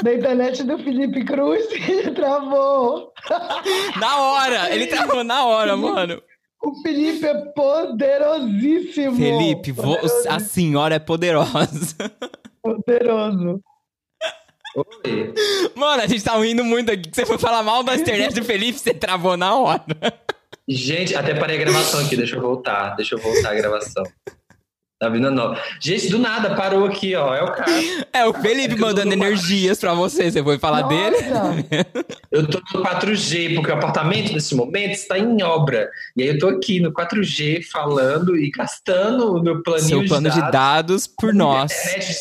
[0.03, 3.13] da internet do Felipe Cruz e ele travou.
[4.01, 4.75] Na hora!
[4.75, 6.21] Ele travou na hora, mano.
[6.63, 9.17] O Felipe é poderosíssimo.
[9.17, 11.95] Felipe, vo- Poderoso, a senhora é poderosa.
[12.63, 13.61] poderoso.
[14.77, 15.35] Oi.
[15.75, 17.09] Mano, a gente tá rindo muito aqui.
[17.09, 19.85] que Você foi falar mal da internet do Felipe, você travou na hora.
[20.69, 24.05] Gente, até parei a gravação aqui, deixa eu voltar, deixa eu voltar a gravação.
[24.99, 25.61] Tá vindo nova.
[25.81, 27.71] Gente, do nada, parou aqui, ó, é o cara.
[28.13, 30.29] É o Felipe É mandando energias pra você.
[30.29, 31.17] Você foi falar dele?
[31.29, 31.87] Nossa.
[32.33, 35.89] Eu tô no 4G, porque o apartamento nesse momento está em obra.
[36.17, 40.31] E aí eu tô aqui no 4G falando e gastando o meu planinho Seu plano
[40.31, 41.71] de dados por nós.
[41.71, 42.15] Internet de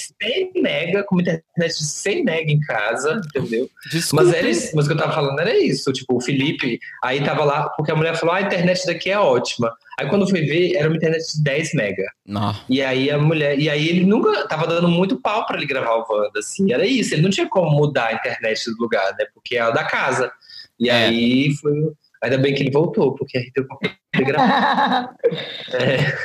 [0.54, 3.68] 100 mega, com uma internet de 100 mega em casa, entendeu?
[3.92, 4.24] Desculpa.
[4.24, 5.92] Mas era isso, mas o que eu tava falando era isso.
[5.92, 9.18] Tipo, o Felipe aí tava lá, porque a mulher falou: ah, a internet daqui é
[9.18, 9.74] ótima.
[10.00, 12.04] Aí quando foi ver, era uma internet de 10 mega.
[12.26, 12.56] Não.
[12.70, 13.58] E aí a mulher.
[13.58, 16.72] E aí ele nunca tava dando muito pau pra ele gravar o Wanda, assim.
[16.72, 19.26] Era isso, ele não tinha como mudar a internet do lugar, né?
[19.34, 20.32] Porque é a da casa.
[20.80, 21.06] E É.
[21.08, 21.72] aí foi.
[22.24, 25.16] Ainda bem que ele voltou, porque aí deu pra poder gravar.
[25.74, 26.18] É.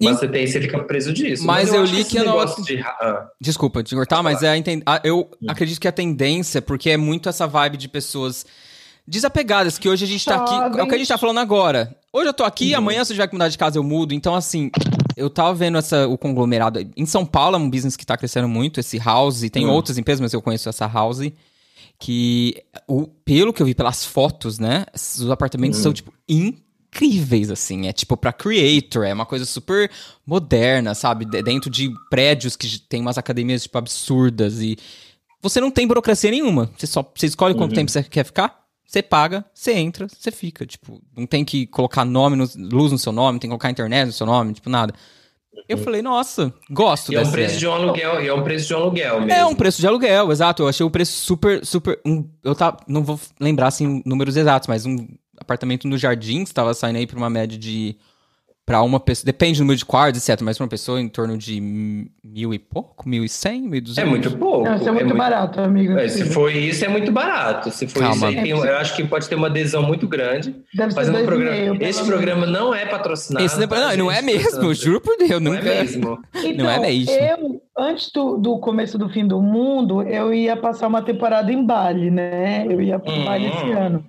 [0.00, 1.44] Mas você, tem, você fica preso disso.
[1.46, 4.56] Mas eu acho li que negócio nota- de ah, Desculpa te cortar, mas é a
[4.56, 5.46] inten- eu Hum.
[5.48, 8.44] acredito que a tendência, porque é muito essa vibe de pessoas
[9.08, 10.78] desapegadas, que hoje a gente tá aqui.
[10.78, 11.96] É o que a gente tá falando agora.
[12.16, 12.78] Hoje eu tô aqui, Uhum.
[12.78, 14.14] amanhã se eu tiver que mudar de casa eu mudo.
[14.14, 14.70] Então, assim,
[15.16, 16.80] eu tava vendo essa, o conglomerado.
[16.96, 19.40] Em São Paulo é um business que tá crescendo muito, esse house.
[19.50, 19.70] Tem Hum.
[19.70, 21.20] outras empresas, mas eu conheço essa house.
[21.98, 24.86] Que, o, pelo que eu vi pelas fotos, né?
[24.94, 25.82] Os apartamentos Hum.
[25.82, 27.86] são, tipo, incríveis, assim.
[27.86, 29.90] É tipo pra creator, é uma coisa super
[30.26, 31.24] moderna, sabe?
[31.26, 34.60] De- Dentro de prédios que tem umas academias, tipo, absurdas.
[34.62, 34.78] E
[35.42, 36.70] você não tem burocracia nenhuma.
[36.78, 37.76] Você só você escolhe quanto Uhum.
[37.76, 40.64] tempo você quer ficar, você paga, você entra, você fica.
[40.64, 43.70] Tipo, não tem que colocar nome, no- luz no seu nome, não tem que colocar
[43.70, 44.94] internet no seu nome, tipo, nada.
[45.68, 47.58] Eu falei, nossa, gosto E é um preço ideia.
[47.58, 49.32] de um aluguel, e é um preço de um aluguel mesmo.
[49.32, 50.62] É um preço de aluguel, exato.
[50.62, 51.98] Eu achei o preço super, super.
[52.06, 55.08] um- eu tá, não vou lembrar assim números exatos, mas um
[55.40, 57.96] apartamento no jardim estava saindo aí por uma média de.
[58.66, 59.24] Pra uma pessoa.
[59.26, 60.42] Depende do número de quartos, etc.
[60.42, 61.60] Mas pra uma pessoa em torno de
[62.24, 64.10] mil e pouco, mil e cem, mil e É duzentos.
[64.10, 64.64] muito pouco.
[64.64, 65.96] Não, isso é muito barato, amigo.
[65.96, 67.70] É, se for isso, é muito barato.
[67.70, 68.16] Se for Calma.
[68.16, 70.56] isso, aí tem- eu acho que pode ter uma adesão muito grande.
[70.74, 71.52] Deve ser Fazendo um programa.
[71.56, 73.46] meio, Esse programa não é patrocinado.
[73.46, 75.68] Esse depois- tá, não, não é mesmo, juro por Deus, Não nunca.
[75.68, 76.18] é mesmo.
[76.34, 77.12] Então, Não é mesmo.
[77.12, 81.64] eu, antes do, do começo do fim do mundo, eu ia passar uma temporada em
[81.64, 82.66] Bali, né?
[82.68, 83.24] Eu ia para Hum.
[83.24, 84.04] Bali esse ano.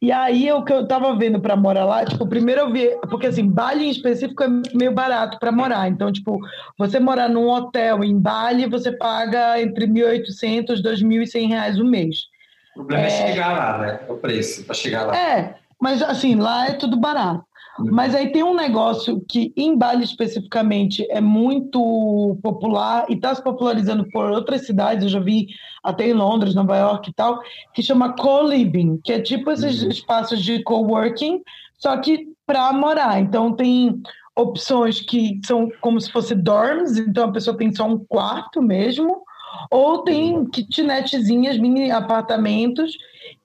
[0.00, 3.26] E aí, o que eu tava vendo para morar lá, tipo, primeiro eu vi, porque
[3.26, 5.88] assim, Bali em específico é meio barato para morar.
[5.88, 6.38] Então, tipo,
[6.78, 12.26] você morar num hotel em Bali, você paga entre 1.800 e 2.100 reais o mês.
[12.74, 13.10] O problema é...
[13.10, 14.00] chegar lá, né?
[14.08, 15.16] O preço para chegar lá.
[15.16, 17.44] É, mas assim, lá é tudo barato.
[17.78, 17.88] Uhum.
[17.92, 23.42] Mas aí tem um negócio que em Bali especificamente é muito popular e está se
[23.42, 25.48] popularizando por outras cidades, eu já vi
[25.82, 27.40] até em Londres, Nova York e tal,
[27.72, 29.88] que chama co-living, que é tipo esses Uhum.
[29.90, 31.40] espaços de coworking,
[31.78, 33.20] só que para morar.
[33.20, 34.00] Então tem
[34.34, 39.22] opções que são como se fosse dorms, então a pessoa tem só um quarto mesmo,
[39.70, 42.96] ou tem kitnetzinhas, mini apartamentos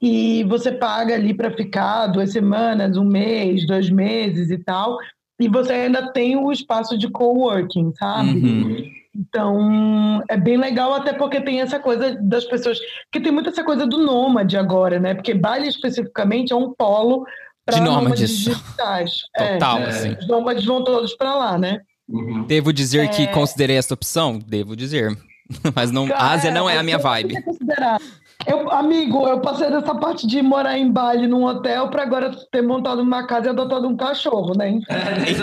[0.02, 4.98] e você paga ali para ficar duas semanas, um mês, dois meses e tal,
[5.40, 8.30] e você ainda tem o espaço de coworking, sabe?
[8.30, 8.92] Uhum.
[9.16, 12.80] Então é bem legal, até porque tem essa coisa das pessoas,
[13.12, 15.14] que tem muita essa coisa do nômade agora, né?
[15.14, 17.26] Porque Bali especificamente é um polo
[17.66, 18.30] para De nômades nômades.
[18.40, 19.12] digitais.
[19.38, 19.86] Total, É.
[19.88, 20.16] assim.
[20.20, 21.80] Os nômades vão todos para lá, né?
[22.10, 22.44] Uhum.
[22.46, 23.28] Devo dizer que É.
[23.28, 24.38] considerei essa opção?
[24.40, 25.16] Devo dizer.
[25.76, 27.36] Mas não, Cara, Ásia não é a minha vibe.
[27.36, 28.00] que considerar.
[28.46, 32.62] Eu, amigo, eu passei dessa parte de morar em Bali num hotel para agora ter
[32.62, 34.70] montado uma casa e adotado um cachorro, né?
[34.70, 34.86] Enfim.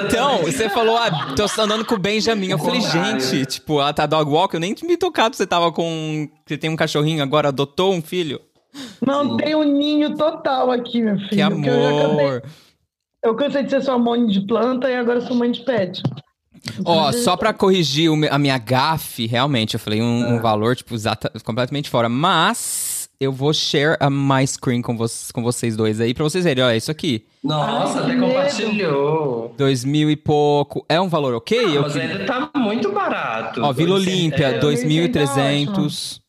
[0.06, 2.48] Então, você falou, ah, tô andando com o Benjamin.
[2.50, 3.20] Eu O falei, contrário.
[3.20, 5.34] gente, tipo, ela tá dog walk, eu nem me tocado.
[5.36, 6.28] Você tava com.
[6.46, 8.40] Você tem um cachorrinho, agora adotou um filho?
[9.04, 9.36] Não Sim.
[9.38, 11.28] tem um ninho total aqui, meu filho.
[11.30, 12.42] Que porque Eu, já cansei, amor.
[13.24, 16.02] eu cansei de ser sua mãe de planta e agora sou mãe de pet.
[16.84, 20.40] Ó, só pra corrigir a minha gafe, realmente, eu falei um, um Ah.
[20.42, 22.08] valor, tipo, exata, completamente fora.
[22.08, 26.44] Mas eu vou share a my screen com, vo com vocês dois aí, pra vocês
[26.44, 26.62] verem.
[26.64, 27.24] Olha, isso aqui.
[27.42, 29.54] Nossa, Ai, até compartilhou.
[29.56, 30.84] Dois mil e pouco.
[30.88, 31.58] É um valor ok?
[31.58, 33.62] Ah, Eu mas que- ainda tá muito barato.
[33.62, 36.20] Ó, Vila Olímpia, é, 2.300.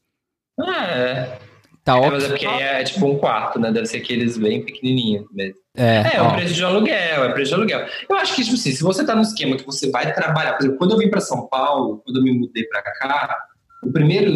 [0.60, 1.38] É,
[1.84, 3.72] Tá é, mas é porque aí é tipo um quarto, né?
[3.72, 5.56] Deve ser aqueles bem pequenininhos mesmo.
[5.76, 7.86] É, É, é o preço de aluguel, é preço de aluguel.
[8.10, 10.62] Eu acho que, tipo assim, se você tá no esquema que você vai trabalhar, por
[10.64, 13.36] exemplo, quando eu vim para São Paulo, quando eu me mudei para cá,
[13.84, 14.32] o primeiro,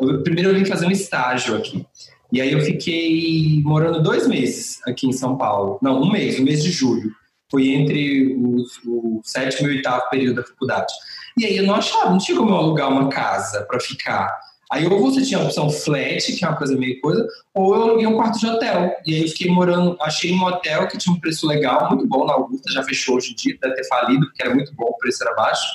[0.00, 1.84] o primeiro eu vim fazer um estágio aqui.
[2.32, 5.78] E aí eu fiquei morando dois meses aqui em São Paulo.
[5.82, 7.10] Não, um mês, um mês de julho.
[7.50, 10.92] Foi entre os- o sétimo e oitavo período da faculdade.
[11.36, 14.32] E aí eu não achava, não tinha como eu alugar uma casa para ficar.
[14.70, 17.82] Aí ou você tinha a opção flat, que é uma coisa meio coisa, ou eu
[17.82, 18.94] aluguei um quarto de hotel.
[19.04, 22.24] E aí eu fiquei morando, achei um hotel que tinha um preço legal, muito bom
[22.24, 24.96] na Augusta, já fechou hoje em dia, deve ter falido, porque era muito bom, o
[24.98, 25.66] preço era baixo.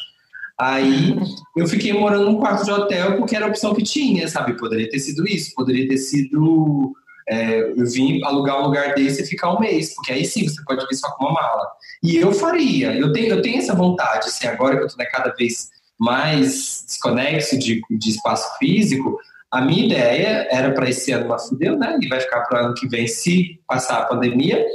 [0.57, 1.13] Aí
[1.57, 4.57] eu fiquei morando num quarto de hotel porque era a opção que tinha, sabe?
[4.57, 6.93] Poderia ter sido isso, poderia ter sido.
[7.27, 10.63] é, eu vim alugar um lugar desse e ficar um mês, porque aí sim você
[10.63, 11.67] pode vir só com uma mala.
[12.01, 15.05] E eu faria, eu tenho, eu tenho essa vontade, assim, agora que eu tô né,
[15.05, 19.17] cada vez mais desconexo de, de espaço físico,
[19.51, 21.97] a minha ideia era para esse ano, mas fudeu, né?
[22.01, 24.65] E vai ficar para o ano que vem, se passar a pandemia,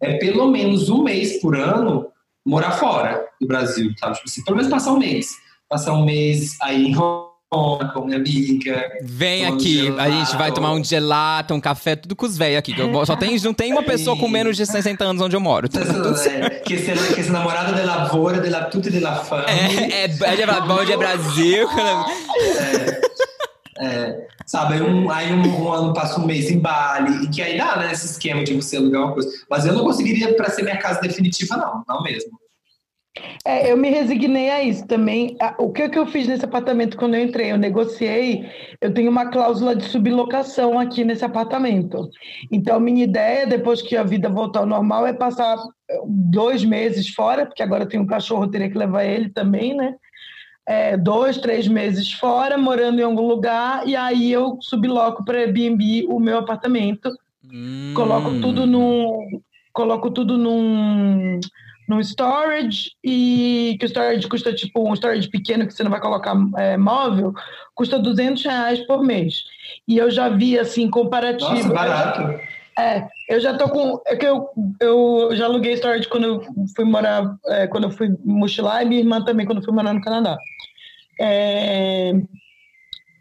[0.00, 2.10] é pelo menos um mês por ano
[2.46, 4.14] morar fora do Brasil, sabe?
[4.14, 5.36] Tipo assim, pelo menos passar um mês.
[5.68, 6.92] Passar um mês aí em
[7.50, 8.92] com minha amiga.
[9.02, 12.72] Vem aqui, a gente vai tomar um gelato, um café, tudo com os velhos aqui.
[13.04, 15.68] só tem, não tem uma pessoa com menos de 60 anos onde eu moro.
[15.68, 19.46] Tá é, que se, que se namorada de lavoura, de la tutte de la fama.
[19.50, 21.68] É, é, é, é bom Brasil.
[23.82, 27.28] É, é, sabe, aí, um, aí um, um, ano passa um mês em Bali, e
[27.28, 29.30] que aí dá, né, esse esquema de você alugar uma coisa.
[29.48, 32.39] Mas eu não conseguiria para ser minha casa definitiva, não, não mesmo.
[33.44, 35.36] É, eu me resignei a isso também.
[35.58, 37.50] O que, que eu fiz nesse apartamento quando eu entrei?
[37.50, 38.48] Eu negociei,
[38.80, 42.08] eu tenho uma cláusula de sublocação aqui nesse apartamento.
[42.52, 45.58] Então, minha ideia, depois que a vida voltar ao normal, é passar
[46.06, 49.74] dois meses fora, porque agora eu tenho um cachorro, eu teria que levar ele também,
[49.74, 49.94] né?
[50.68, 56.06] É, dois, três meses fora, morando em algum lugar, e aí eu subloco para Airbnb
[56.08, 57.10] o meu apartamento,
[57.44, 57.92] hum.
[57.94, 59.40] coloco tudo num.
[59.72, 61.38] Coloco tudo num
[61.90, 66.00] no storage e que o storage custa tipo um storage pequeno que você não vai
[66.00, 67.34] colocar é, móvel,
[67.74, 69.42] custa 200 reais por mês.
[69.88, 71.50] E eu já vi assim comparativo.
[71.50, 72.40] Nossa, barato.
[72.78, 74.00] É, eu já tô com.
[74.06, 74.48] É que eu,
[74.80, 76.44] eu já aluguei storage quando eu
[76.76, 79.92] fui morar, é, quando eu fui mochilar, e minha irmã também quando eu fui morar
[79.92, 80.38] no Canadá.
[81.20, 82.12] É,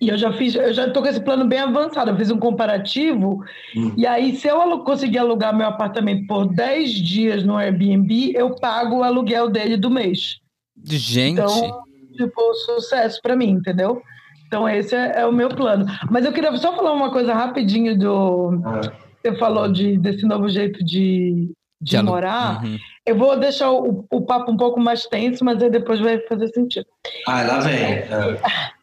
[0.01, 2.11] e eu já fiz, eu já estou com esse plano bem avançado.
[2.11, 3.43] Eu fiz um comparativo.
[3.75, 3.93] Hum.
[3.97, 8.97] E aí, se eu conseguir alugar meu apartamento por 10 dias no Airbnb, eu pago
[8.97, 10.39] o aluguel dele do mês.
[10.85, 11.33] Gente.
[11.33, 11.83] Então,
[12.15, 14.01] tipo, sucesso para mim, entendeu?
[14.47, 15.85] Então, esse é, é, o meu plano.
[16.09, 18.61] Mas eu queria só falar uma coisa rapidinho do.
[18.65, 18.81] Ah.
[19.21, 22.63] Você falou de, desse novo jeito de, de morar.
[22.63, 22.77] Uhum.
[23.05, 26.47] Eu vou deixar o, o papo um pouco mais tenso, mas aí depois vai fazer
[26.47, 26.87] sentido.
[27.27, 27.75] Ah, lá vem.
[27.75, 28.07] É.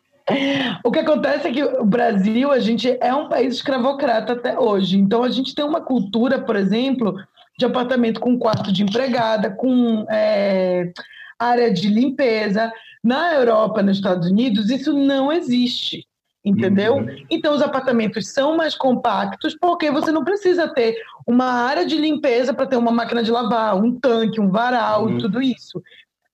[0.83, 4.99] O que acontece é que o Brasil, a gente é um país escravocrata até hoje.
[4.99, 7.17] Então, a gente tem uma cultura, por exemplo,
[7.59, 10.93] de apartamento com quarto de empregada, com é,
[11.39, 12.73] área de limpeza.
[13.05, 16.05] Na Europa, nos Estados Unidos, isso não existe.
[16.45, 16.97] Entendeu?
[16.97, 17.25] Uhum.
[17.29, 22.55] Então, os apartamentos são mais compactos porque você não precisa ter uma área de limpeza
[22.55, 25.19] para ter uma máquina de lavar, um tanque, um varal uhum.
[25.19, 25.83] tudo isso.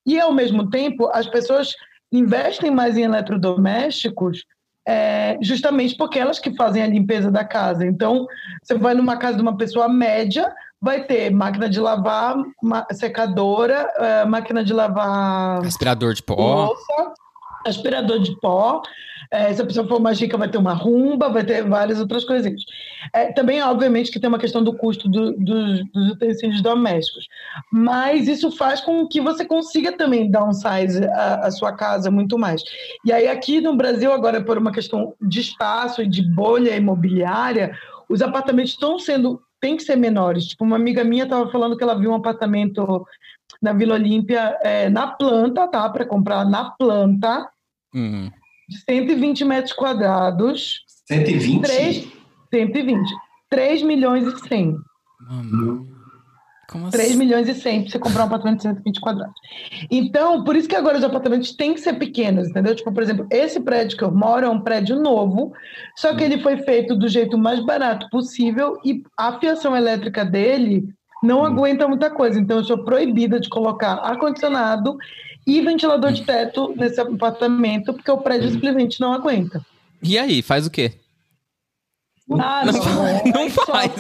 [0.04, 1.74] E, ao mesmo tempo, as pessoas
[2.12, 4.44] investem mais em eletrodomésticos
[4.86, 7.86] é, justamente porque elas que fazem a limpeza da casa.
[7.86, 8.26] Então,
[8.62, 12.36] você vai numa casa de uma pessoa média, vai ter máquina de lavar,
[12.92, 15.64] secadora, é, máquina de lavar.
[15.64, 16.66] Aspirador de pó.
[16.66, 17.14] Louça,
[17.66, 18.82] aspirador de pó.
[19.32, 22.22] É, se a pessoa for mais rica, vai ter uma rumba, vai ter várias outras
[22.22, 22.66] coisinhas.
[23.14, 27.26] É, também, obviamente, que tem uma questão do custo do, do, dos utensílios domésticos.
[27.72, 32.62] Mas isso faz com que você consiga também downsize a, a sua casa muito mais.
[33.06, 37.74] E aí, aqui no Brasil, agora, por uma questão de espaço e de bolha imobiliária,
[38.10, 40.44] os apartamentos estão sendo tem que ser menores.
[40.44, 43.06] Tipo, uma amiga minha estava falando que ela viu um apartamento
[43.62, 45.88] na Vila Olímpia é, na planta, tá?
[45.88, 47.48] Para comprar na planta.
[47.94, 48.30] Uhum
[48.88, 50.84] 120 metros quadrados.
[51.06, 51.62] 120?
[51.62, 52.08] 3,
[52.52, 53.14] 120.
[53.50, 54.76] 3 milhões e 100.
[55.20, 55.92] Mano.
[56.72, 57.18] Como 3 assim?
[57.18, 59.34] milhões e 100 para você comprar um apartamento de 120 quadrados.
[59.90, 62.74] Então, por isso que agora os apartamentos têm que ser pequenos, entendeu?
[62.74, 65.52] Tipo, por exemplo, esse prédio que eu moro é um prédio novo,
[65.94, 70.88] só que ele foi feito do jeito mais barato possível e a fiação elétrica dele
[71.22, 71.44] não hum.
[71.44, 72.40] aguenta muita coisa.
[72.40, 74.96] Então, eu sou proibida de colocar ar-condicionado
[75.46, 78.52] e ventilador de teto nesse apartamento, porque o prédio hum.
[78.52, 79.64] simplesmente não aguenta.
[80.02, 80.92] E aí, faz o quê?
[82.30, 83.92] Ah, não, não, é, não faz.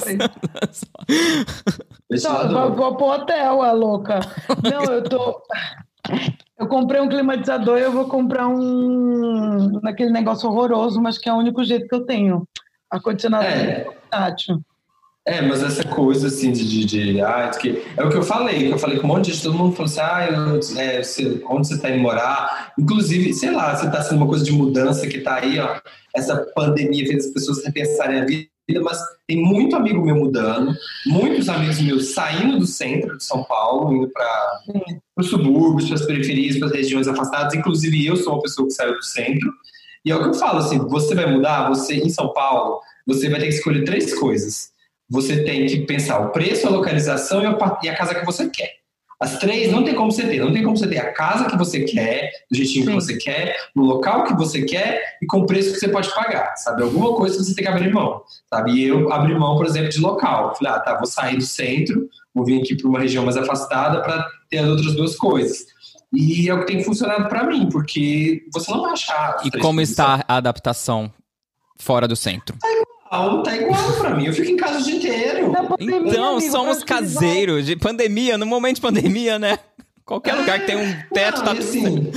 [2.16, 4.20] Só, vou, vou pro hotel, a louca.
[4.62, 5.42] Não, eu tô.
[6.58, 9.80] Eu comprei um climatizador e eu vou comprar um.
[9.82, 12.46] naquele negócio horroroso, mas que é o único jeito que eu tenho.
[12.90, 13.86] Ar-condicionado é.
[14.10, 14.62] tátil.
[15.24, 18.66] É, mas essa coisa assim de, de, de ah, que, é o que eu falei,
[18.66, 21.00] que eu falei com um monte de gente, todo mundo falou assim, ah, eu, é,
[21.00, 22.72] você, onde você está indo morar?
[22.76, 25.80] Inclusive, sei lá, você está sendo uma coisa de mudança que está aí, ó,
[26.12, 28.50] essa pandemia fez as pessoas repensarem a vida,
[28.82, 30.74] mas tem muito amigo meu mudando,
[31.06, 34.62] muitos amigos meus saindo do centro de São Paulo, indo para
[35.16, 38.74] os subúrbios, para as periferias, para as regiões afastadas, inclusive eu sou uma pessoa que
[38.74, 39.52] saiu do centro,
[40.04, 43.28] e é o que eu falo, assim, você vai mudar, você em São Paulo, você
[43.28, 44.71] vai ter que escolher três coisas
[45.12, 47.42] você tem que pensar o preço, a localização
[47.82, 48.76] e a casa que você quer.
[49.20, 50.40] As três não tem como você ter.
[50.40, 52.90] Não tem como você ter a casa que você quer, do jeitinho Sim.
[52.90, 56.12] que você quer, no local que você quer e com o preço que você pode
[56.14, 56.82] pagar, sabe?
[56.82, 58.72] Alguma coisa que você tem que abrir mão, sabe?
[58.72, 60.56] E eu abri mão, por exemplo, de local.
[60.56, 64.00] Falei, ah, tá, vou sair do centro, vou vir aqui para uma região mais afastada
[64.00, 65.66] para ter as outras duas coisas.
[66.12, 69.36] E é o que tem funcionado para mim, porque você não vai achar.
[69.44, 71.12] E como está a adaptação
[71.78, 72.56] fora do centro?
[72.64, 74.26] É igual, tá igual pra mim.
[74.26, 75.52] Eu fico em casa o dia inteiro.
[75.52, 77.66] Pandemia, então, amigo, somos caseiros.
[77.66, 79.58] De pandemia, no momento de pandemia, né?
[80.04, 82.12] Qualquer é, lugar que tem um teto não, tá assim,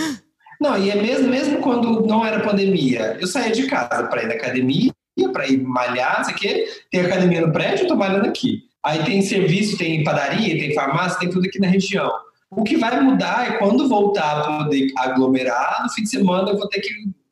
[0.60, 4.28] Não, e é mesmo, mesmo quando não era pandemia, eu saía de casa para ir
[4.28, 4.92] na academia,
[5.32, 8.64] para ir malhar, sei que, tem academia no prédio, eu tô malhando aqui.
[8.84, 12.12] Aí tem serviço, tem padaria, tem farmácia, tem tudo aqui na região.
[12.50, 16.58] O que vai mudar é quando voltar a poder aglomerar, no fim de semana eu
[16.58, 16.90] vou ter que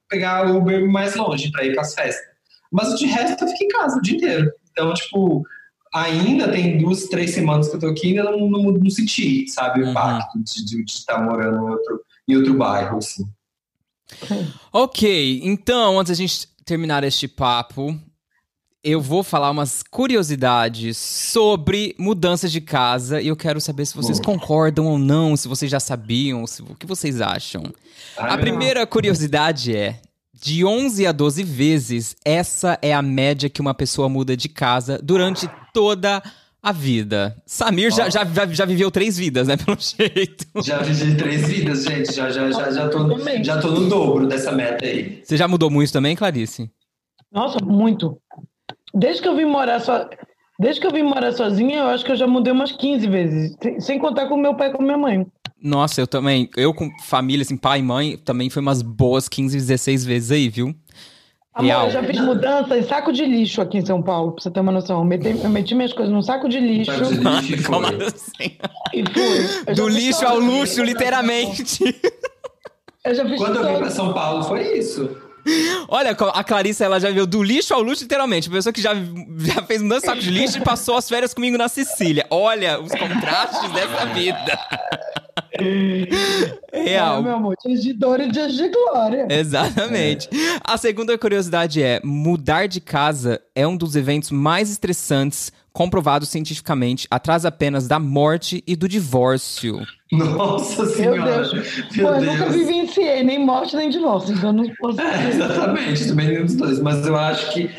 [0.09, 2.32] pegar o Uber mais longe para ir para as festas.
[2.73, 4.51] Mas de resto eu fico em casa o dia inteiro.
[4.71, 5.43] Então, tipo,
[5.93, 9.81] ainda tem duas, três semanas que eu tô aqui ainda não, não, não senti, sabe,
[9.81, 9.91] o uhum.
[9.91, 13.23] impacto de, de, de, estar morando em outro, em outro bairro, assim.
[14.73, 17.95] Ok, então, antes da gente terminar este papo,
[18.83, 24.19] eu vou falar umas curiosidades sobre mudanças de casa e eu quero saber se vocês
[24.19, 27.63] concordam ou não, se vocês já sabiam, se, o que vocês acham.
[28.17, 30.01] a primeira curiosidade é:
[30.43, 34.99] de 11 a 12 vezes, essa é a média que uma pessoa muda de casa
[35.01, 36.21] durante toda
[36.61, 37.41] a vida.
[37.45, 37.95] Samir oh.
[37.95, 39.55] já, já, já, viveu três vidas, né?
[39.63, 40.45] Pelo jeito.
[40.61, 42.13] Já vivi três vidas, gente.
[42.13, 45.21] Já, já, já, já, tô, já tô no dobro dessa meta aí.
[45.23, 46.69] Você já mudou muito também, Clarice?
[47.31, 48.19] Nossa, muito.
[48.93, 50.09] Desde que eu vim morar só.
[50.59, 53.57] Desde que eu vim morar sozinha, eu acho que eu já mudei umas 15 vezes.
[53.79, 55.25] Sem contar com meu pai e com minha mãe.
[55.63, 56.49] Nossa, eu também.
[56.57, 60.49] Eu com família, assim, pai e mãe, também foi umas boas 15, 16 vezes aí,
[60.49, 60.75] viu?
[61.53, 61.85] Amor, Real.
[61.85, 64.59] eu já fiz mudança em saco de lixo aqui em São Paulo, pra você ter
[64.59, 64.99] uma noção.
[64.99, 66.91] Eu meti, eu meti minhas coisas num saco de lixo.
[66.91, 67.85] Saco de lixo e foi.
[67.85, 68.57] Assim?
[68.93, 69.75] E fui.
[69.75, 71.83] Do lixo ao luxo, literalmente.
[73.05, 75.09] Eu já fiz Quando eu vim pra São Paulo, foi isso.
[75.89, 78.47] Olha, a Clarissa, ela já veio do lixo ao luxo, literalmente.
[78.49, 81.57] Uma pessoa que já, já fez mudança saco de lixo e passou as férias comigo
[81.57, 82.25] na Sicília.
[82.29, 84.59] Olha os contrastes dessa vida.
[86.73, 87.19] Real.
[87.19, 89.27] É, meu amor, dias de dor e dias de glória.
[89.29, 90.27] Exatamente.
[90.31, 90.59] É.
[90.63, 97.07] A segunda curiosidade é: mudar de casa é um dos eventos mais estressantes comprovados cientificamente
[97.09, 99.81] atrás apenas da morte e do divórcio.
[100.11, 101.23] Nossa Senhora!
[101.41, 101.53] Meu Deus!
[101.95, 105.01] Meu Pô, eu nunca vivenciei nem morte nem divórcio, então não posso.
[105.01, 107.69] É, exatamente, também nenhum dos dois, mas eu acho que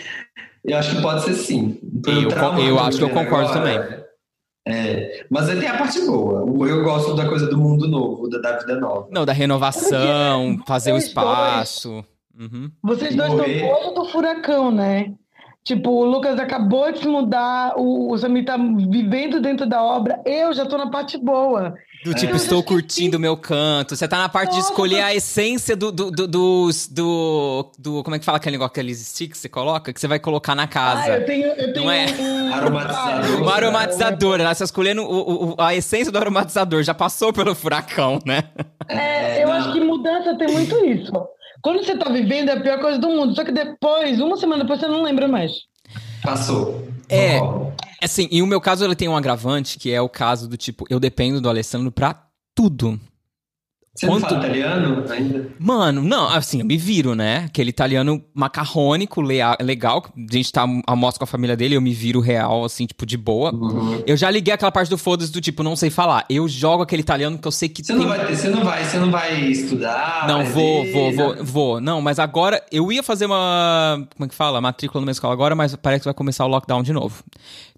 [0.64, 1.78] eu acho que pode ser sim.
[2.06, 4.03] Eu, eu acho que eu concordo agora, também.
[4.66, 6.40] É, mas aí tem a parte boa.
[6.66, 9.08] Eu gosto da coisa do mundo novo, da, da vida nova.
[9.10, 12.04] Não, da renovação, fazer o espaço.
[12.38, 12.70] Uhum.
[12.82, 15.14] Vocês dois estão fora do furacão, né?
[15.64, 20.20] Tipo, o Lucas acabou de se mudar, o, o Samir tá vivendo dentro da obra,
[20.26, 21.74] eu já tô na parte boa.
[22.04, 23.96] Do tipo, estou curtindo o meu canto.
[23.96, 28.04] Você tá na parte Nossa, de escolher a essência do do, do, do, do, do,
[28.04, 29.90] Como é que fala aquele negócio, aqueles sticks que você coloca?
[29.90, 31.14] Que você vai colocar na casa.
[31.14, 31.46] Ah, eu tenho.
[31.46, 32.06] Eu tenho Não é?
[32.20, 32.52] Um...
[32.52, 33.42] Aromatizador.
[33.42, 34.40] Um aromatizador.
[34.40, 36.82] Ela está escolhendo o, o, a essência do aromatizador.
[36.82, 38.44] Já passou pelo furacão, né?
[38.86, 41.10] É, eu acho que mudança tem muito isso.
[41.64, 43.34] Quando você tá vivendo é a pior coisa do mundo.
[43.34, 45.50] Só que depois, uma semana depois, você não lembra mais.
[46.22, 46.86] Passou.
[47.08, 47.38] É.
[48.02, 50.84] Assim, e o meu caso ele tem um agravante, que é o caso do tipo,
[50.90, 53.00] eu dependo do Alessandro pra tudo.
[53.94, 54.22] Você Quanto...
[54.22, 55.48] não fala italiano ainda?
[55.56, 57.44] Mano, não, assim, eu me viro, né?
[57.44, 60.04] Aquele italiano macarrônico, legal.
[60.16, 63.16] A gente tá almoço com a família dele, eu me viro real, assim, tipo, de
[63.16, 63.54] boa.
[63.54, 64.02] Uhum.
[64.04, 66.26] Eu já liguei aquela parte do foda-se do tipo, não sei falar.
[66.28, 68.02] Eu jogo aquele italiano que eu sei que você tem...
[68.02, 70.26] Não vai, você não vai, você não vai estudar?
[70.26, 71.80] Não, vou, vou, vou, vou.
[71.80, 74.60] Não, mas agora, eu ia fazer uma, como é que fala?
[74.60, 77.22] Matrícula numa escola agora, mas parece que vai começar o lockdown de novo.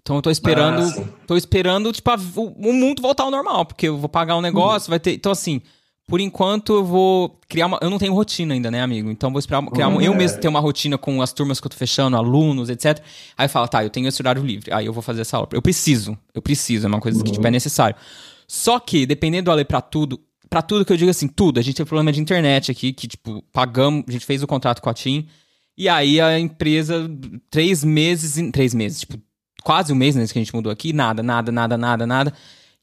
[0.01, 3.65] Então eu tô esperando, ah, tô esperando, tipo, a, o, o mundo voltar ao normal,
[3.65, 4.93] porque eu vou pagar um negócio, uhum.
[4.93, 5.13] vai ter...
[5.13, 5.61] Então, assim
[6.07, 7.77] por enquanto eu vou criar uma.
[7.81, 9.11] Eu não tenho rotina ainda, né, amigo?
[9.11, 11.69] Então vou esperar criar uma, eu mesmo ter uma rotina com as turmas que eu
[11.69, 13.03] tô fechando, alunos, etc.
[13.37, 14.73] Aí eu falo, tá, eu tenho esse horário livre.
[14.73, 15.49] Aí eu vou fazer essa aula.
[15.51, 17.97] Eu preciso, eu preciso, é uma coisa que tipo, é necessário.
[18.47, 20.17] Só que, dependendo do Ale pra tudo,
[20.49, 23.09] para tudo que eu digo assim, tudo, a gente tem problema de internet aqui, que,
[23.09, 25.27] tipo, pagamos, a gente fez o contrato com a TIM,
[25.77, 27.09] e aí a empresa,
[27.49, 29.19] três meses, três meses, tipo,
[29.61, 32.33] quase um mês nesse que a gente mudou aqui, nada, nada, nada, nada, nada.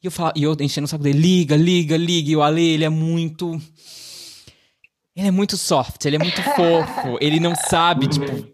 [0.05, 2.31] E eu, falava, e eu enchendo o saco dele, liga, liga, liga.
[2.31, 3.59] E o Ale, ele é muito.
[5.17, 7.17] Ele é muito soft, ele é muito fofo.
[7.23, 8.47] Ele não sabe, tipo,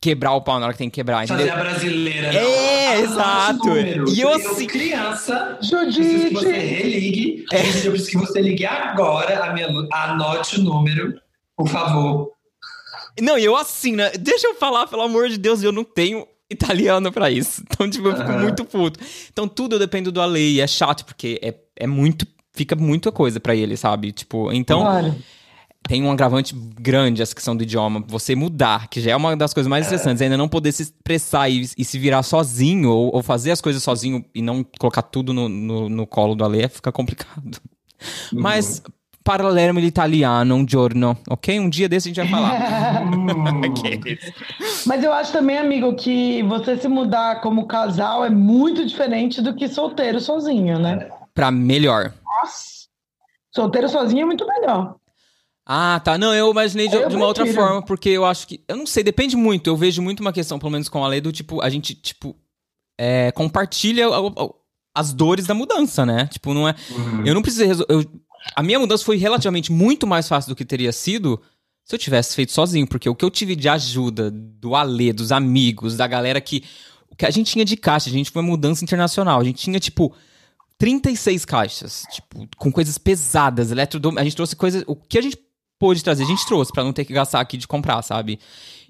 [0.00, 1.22] quebrar o pau na hora que tem que quebrar.
[1.22, 1.48] Entendeu?
[1.48, 2.28] Fazer a brasileira.
[2.28, 3.04] É, não.
[3.04, 3.68] exato.
[4.08, 4.66] E eu assim.
[4.66, 7.44] criança, preciso que você religue.
[7.52, 7.58] É.
[7.58, 11.20] Eu preciso que você ligue agora, a minha, anote o número,
[11.54, 12.32] por favor.
[13.20, 14.12] Não, e eu assim, né?
[14.18, 17.62] Deixa eu falar, pelo amor de Deus, eu não tenho italiano para isso.
[17.70, 18.40] Então, tipo, eu fico uhum.
[18.40, 19.00] muito puto.
[19.32, 22.26] Então, tudo depende do Ale e é chato, porque é, é muito.
[22.52, 24.12] Fica muita coisa para ele, sabe?
[24.12, 24.80] Tipo, então.
[24.80, 25.14] Claro.
[25.88, 28.04] Tem um agravante grande essa questão do idioma.
[28.06, 31.48] Você mudar, que já é uma das coisas mais interessantes, ainda não poder se expressar
[31.48, 35.32] e, e se virar sozinho, ou, ou, fazer as coisas sozinho e não colocar tudo
[35.32, 37.58] no, no, no colo do Ale, fica complicado.
[38.30, 38.40] Uhum.
[38.42, 38.82] Mas
[39.38, 41.60] Palermo italiano um giorno, ok?
[41.60, 43.04] Um dia desse a gente vai falar.
[44.86, 49.54] Mas eu acho também, amigo, que você se mudar como casal é muito diferente do
[49.54, 51.08] que solteiro sozinho, né?
[51.32, 52.12] Pra melhor.
[52.24, 52.88] Nossa.
[53.54, 54.96] Solteiro sozinho é muito melhor.
[55.66, 56.18] Ah, tá.
[56.18, 58.60] Não, eu imaginei de, Eu de uma outra forma, porque eu acho que.
[58.66, 59.68] Eu não sei, depende muito.
[59.68, 62.34] Eu vejo muito uma questão, pelo menos com a lei, do tipo, a gente, tipo,
[62.98, 64.54] é, compartilha o- o-
[64.92, 66.26] as dores da mudança, né?
[66.26, 66.74] Tipo, não é.
[67.24, 68.08] Eu não precisei resolver.
[68.54, 71.40] A minha mudança foi relativamente muito mais fácil do que teria sido
[71.84, 75.32] se eu tivesse feito sozinho, porque o que eu tive de ajuda do Alê, dos
[75.32, 76.62] amigos, da galera que.
[77.10, 79.40] O que a gente tinha de caixa, a gente foi uma mudança internacional.
[79.40, 80.14] A gente tinha, tipo,
[80.78, 84.20] 36 caixas, tipo, com coisas pesadas, eletrodomésticos.
[84.20, 84.84] A gente trouxe coisas.
[84.86, 85.36] O que a gente
[85.80, 88.38] pôde trazer, a gente trouxe, pra não ter que gastar aqui de comprar, sabe?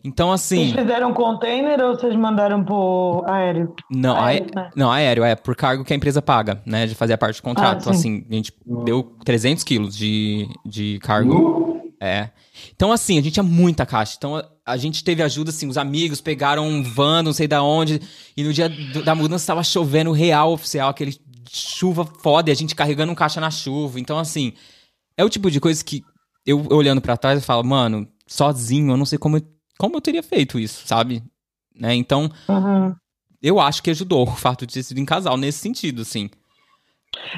[0.02, 0.70] Então, assim.
[0.70, 3.74] Vocês fizeram container ou vocês mandaram por aéreo?
[3.90, 4.70] Não, Aéreo, aé- né?
[4.74, 6.86] não, aéreo, é por cargo que a empresa paga, né?
[6.86, 7.78] De fazer a parte do contrato.
[7.88, 8.20] Ah, sim.
[8.22, 8.52] assim, a gente
[8.84, 11.34] deu 300 quilos de, de cargo.
[11.34, 11.80] Nu?
[12.02, 12.30] É.
[12.74, 14.14] Então, assim, a gente tinha muita caixa.
[14.16, 17.62] Então, a, a gente teve ajuda, assim, os amigos pegaram um van, não sei da
[17.62, 18.00] onde,
[18.34, 21.14] e no dia do- da mudança tava chovendo real oficial, aquele
[21.50, 24.00] chuva foda, e a gente carregando um caixa na chuva.
[24.00, 24.54] Então, assim,
[25.16, 26.02] é o tipo de coisa que
[26.46, 29.42] eu olhando pra trás eu falo, mano, sozinho, eu não sei como, eu-
[29.80, 31.22] como eu teria feito isso, sabe?
[31.74, 31.94] Né?
[31.94, 32.94] Então, Uhum.
[33.40, 36.28] eu acho que ajudou o fato de ter sido em casal, nesse sentido, assim.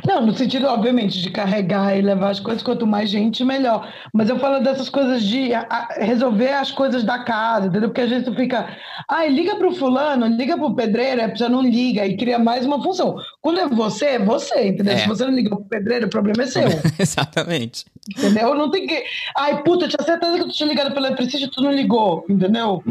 [0.06, 3.90] Não, no sentido, obviamente, de carregar e levar as coisas, quanto mais gente, melhor.
[4.12, 7.88] Mas eu falo dessas coisas de a- a- resolver as coisas da casa, entendeu?
[7.88, 8.76] Porque às vezes tu fica,
[9.08, 12.82] ai, liga pro fulano, liga pro pedreiro, a pessoa não liga e cria mais uma
[12.82, 13.16] função.
[13.40, 14.92] Quando é você, é você, entendeu?
[14.94, 14.98] É.
[14.98, 16.62] Se você não liga pro pedreiro, o problema é seu,
[16.98, 17.86] Exatamente.
[18.10, 18.54] entendeu?
[18.54, 19.02] Não tem que,
[19.36, 22.24] ai, puta, eu tinha certeza que tu tinha ligado pelo eletricista e tu não ligou,
[22.28, 22.82] entendeu?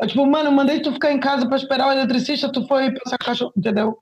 [0.00, 3.18] É tipo, mano, mandei tu ficar em casa pra esperar o eletricista, tu foi passar
[3.18, 3.98] cachorro, entendeu?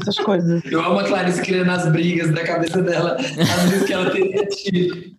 [0.00, 0.62] Essas coisas.
[0.64, 4.46] Eu amo a Clarice criando as brigas da cabeça dela, as vezes que ela teria
[4.46, 5.16] tido.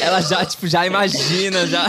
[0.00, 1.86] Ela já, tipo, já imagina, já.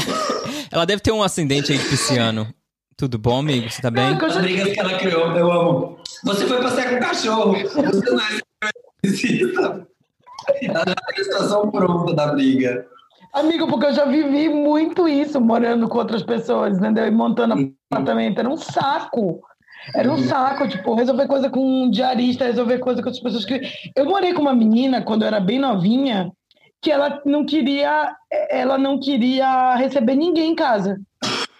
[0.71, 2.47] Ela deve ter um ascendente aí de pisciano.
[2.95, 3.69] Tudo bom, amigo?
[3.69, 4.15] Você tá bem?
[4.15, 5.97] Não, As brigas que ela criou, eu amo.
[6.23, 8.39] Você foi passear com o cachorro, você não é.
[10.63, 12.85] Ela já tem a situação pronta da briga.
[13.33, 17.07] Amigo, porque eu já vivi muito isso morando com outras pessoas, entendeu?
[17.07, 18.39] E montando apartamento.
[18.39, 19.41] Era um saco.
[19.93, 23.61] Era um saco, tipo, resolver coisa com um diarista, resolver coisa com as pessoas que.
[23.95, 26.31] Eu morei com uma menina quando eu era bem novinha,
[26.81, 28.15] que ela não queria,
[28.49, 30.99] ela não queria receber ninguém em casa.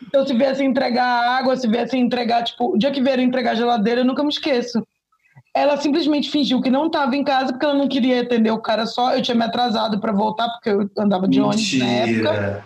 [0.05, 4.01] Então, se viesse entregar água, se viesse entregar, tipo, o dia que vieram entregar geladeira,
[4.01, 4.85] eu nunca me esqueço.
[5.55, 8.85] Ela simplesmente fingiu que não estava em casa porque ela não queria atender o cara
[8.85, 9.15] só.
[9.15, 12.65] Eu tinha me atrasado para voltar porque eu andava de ônibus na época.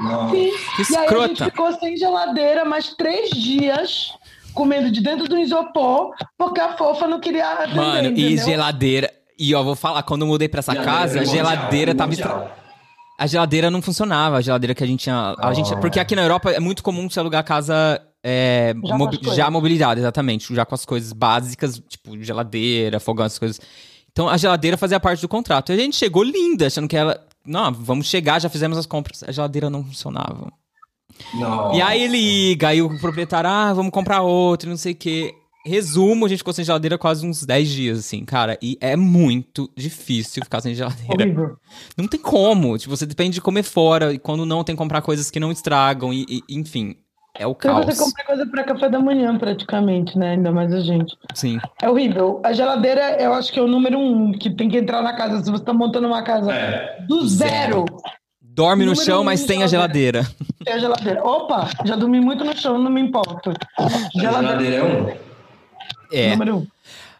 [0.00, 0.30] Não.
[0.30, 0.50] Sim.
[0.76, 4.12] Que E aí a gente ficou sem geladeira mais três dias,
[4.56, 8.44] comendo de dentro do isopor, porque a fofa não queria atender, Mano, e entendeu?
[8.44, 9.12] geladeira.
[9.38, 12.12] E ó, vou falar, quando eu mudei pra essa casa, a mundial, geladeira tava.
[12.12, 12.56] estra- mundial.
[13.18, 15.34] A geladeira não funcionava, a geladeira que a gente tinha.
[15.38, 15.78] A gente, Oh.
[15.78, 19.34] porque aqui na Europa é muito comum você alugar casa é, Já coisas.
[19.36, 20.54] já mobilidade, exatamente.
[20.54, 23.60] Já com as coisas básicas, tipo geladeira, fogão, essas coisas.
[24.10, 25.70] Então a geladeira fazia parte do contrato.
[25.70, 27.18] E a gente chegou linda, achando que ela.
[27.46, 29.22] Não, vamos chegar, já fizemos as compras.
[29.22, 30.50] A geladeira não funcionava.
[31.34, 31.74] Não.
[31.74, 35.34] E aí ele liga, aí o proprietário, ah, vamos comprar outro, não sei o quê.
[35.64, 38.56] Resumo, a gente ficou sem geladeira quase uns 10 dias, assim, cara.
[38.62, 41.12] E é muito difícil ficar sem geladeira.
[41.24, 41.56] Horrível.
[41.98, 42.78] Não tem como.
[42.78, 44.12] Tipo, você depende de comer fora.
[44.12, 46.12] E quando não, tem que comprar coisas que não estragam.
[46.12, 46.94] E, e- enfim,
[47.36, 47.84] é o caos.
[47.84, 50.34] você compra coisa para café da manhã, praticamente, né?
[50.34, 51.16] Ainda mais a gente.
[51.34, 51.58] Sim.
[51.82, 52.40] É horrível.
[52.44, 55.42] A geladeira, eu acho que é o número um que tem que entrar na casa.
[55.44, 57.04] Se você tá montando uma casa É.
[57.08, 57.84] do zero,
[58.56, 60.26] Dorme no Número chão, um mas tem a geladeira.
[60.64, 61.22] tem a geladeira.
[61.22, 63.52] Opa, já dormi muito no chão, não me importo.
[64.14, 65.16] Geladeira é um.
[66.10, 66.30] É.
[66.30, 66.66] Número um.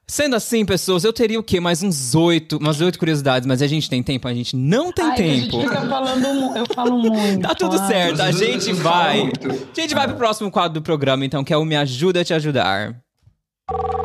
[0.07, 1.61] Sendo assim, pessoas, eu teria o quê?
[1.61, 4.26] Mais uns oito, umas oito curiosidades, mas a gente tem tempo?
[4.26, 5.59] A gente não tem Ai, tempo.
[5.59, 7.43] A gente fica falando, eu falo muito.
[7.47, 9.18] Tá tudo certo, a gente vai.
[9.24, 9.51] muito.
[9.51, 12.24] A gente vai pro próximo quadro do programa, então, que é o Me Ajuda a
[12.24, 12.97] Te Ajudar.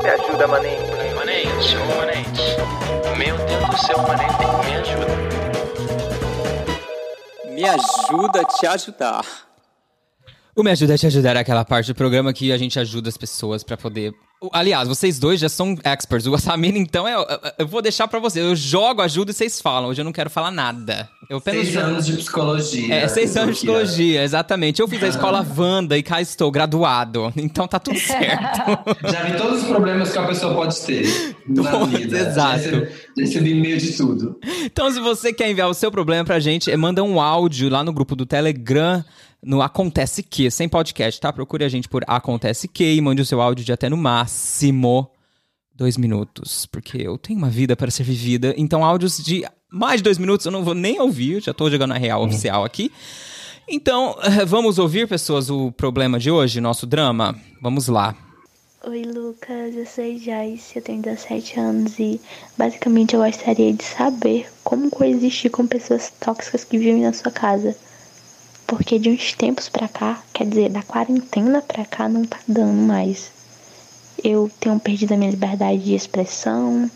[0.04, 1.16] Me ajuda, maninho.
[1.16, 3.18] Manente, ô manente.
[3.18, 5.31] Meu Deus do céu, manente, me ajuda.
[7.62, 9.24] Me ajuda a te ajudar.
[10.56, 13.08] O Me Ajuda a Te Ajudar é aquela parte do programa que a gente ajuda
[13.08, 14.16] as pessoas pra poder.
[14.52, 16.26] Aliás, vocês dois já são experts.
[16.26, 17.26] O Samir, então, é, eu,
[17.60, 18.42] eu vou deixar pra você.
[18.42, 19.90] Eu jogo, ajudo e vocês falam.
[19.90, 21.08] Hoje eu não quero falar nada.
[21.30, 21.68] Eu apenas.
[21.68, 22.96] Seis anos de psicologia.
[22.96, 24.82] É, seis anos de psicologia, exatamente.
[24.82, 27.32] Eu fiz a escola Wanda e cá estou, graduado.
[27.38, 28.62] Então tá tudo certo.
[29.12, 31.06] Já vi todos os problemas que a pessoa pode ter
[31.48, 32.18] na vida.
[32.18, 32.34] exato.
[32.34, 32.86] Já recebi,
[33.18, 34.40] já recebi e-mail de tudo.
[34.64, 37.84] Então, se você quer enviar o seu problema pra gente, é, manda um áudio lá
[37.84, 39.06] no grupo do Telegram,
[39.44, 41.34] no Acontece Que, sem podcast, tá?
[41.34, 45.12] Procure a gente por Acontece Que e mande o seu áudio de até no máximo
[45.74, 48.54] dois minutos, porque eu tenho uma vida para ser vivida.
[48.56, 51.94] Então, áudios de mais de dois minutos eu não vou nem ouvir, já tô jogando
[51.94, 52.92] a real oficial aqui.
[53.68, 54.16] Então,
[54.46, 57.36] vamos ouvir, pessoas, o problema de hoje, nosso drama?
[57.62, 58.16] Vamos lá.
[58.86, 62.20] Oi, Lucas, eu sou Joyce, eu tenho 17 anos e
[62.58, 67.76] basicamente eu gostaria de saber como coexistir com pessoas tóxicas que vivem na sua casa.
[68.72, 72.72] Porque de uns tempos pra cá, quer dizer, da quarentena pra cá, não tá dando
[72.72, 73.30] mais.
[74.24, 76.90] Eu tenho perdido a minha liberdade de expressão,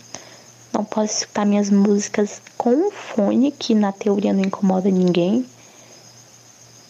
[0.71, 5.45] não posso escutar minhas músicas com um fone, que na teoria não incomoda ninguém.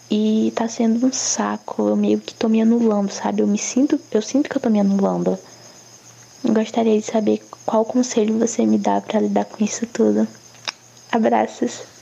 [0.08, 1.88] E tá sendo um saco.
[1.88, 3.42] Eu meio que tô me anulando, sabe?
[3.42, 5.36] Eu me sinto, eu sinto que eu tô me anulando.
[6.44, 10.28] Gostaria de saber qual conselho você me dá para lidar com isso tudo.
[11.10, 11.95] Abraços.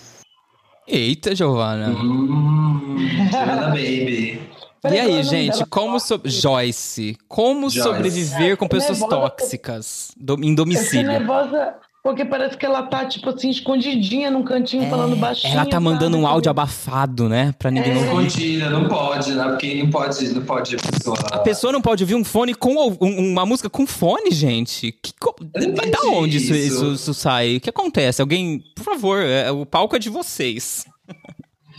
[0.86, 1.88] Eita, Giovana.
[1.90, 2.96] Hum,
[3.30, 4.40] Giovanna Baby.
[4.84, 5.66] E aí, é gente, dela?
[5.70, 6.20] como so...
[6.24, 7.82] Joyce, como Joyce.
[7.88, 9.20] sobreviver com pessoas nervosa.
[9.30, 11.06] tóxicas do- em Eu fiquei domicílio?
[11.06, 11.74] nervosa
[12.04, 15.54] porque parece que ela tá, tipo assim, escondidinha num cantinho, falando baixinho.
[15.54, 16.32] Ela tá mandando um sabe?
[16.34, 17.54] áudio abafado, né?
[17.58, 18.26] Pra ninguém ouvir.
[18.26, 19.44] Escondida, não pode, né?
[19.48, 21.16] Porque não pode, não pode a pessoa.
[21.32, 24.92] A pessoa não pode ouvir um fone com um- uma música com fone, gente.
[25.02, 25.14] Que
[25.90, 26.74] da onde isso, isso.
[26.84, 27.56] isso- isso sai?
[27.56, 28.20] O que acontece?
[28.20, 30.84] Alguém, por favor, é- o palco é de vocês.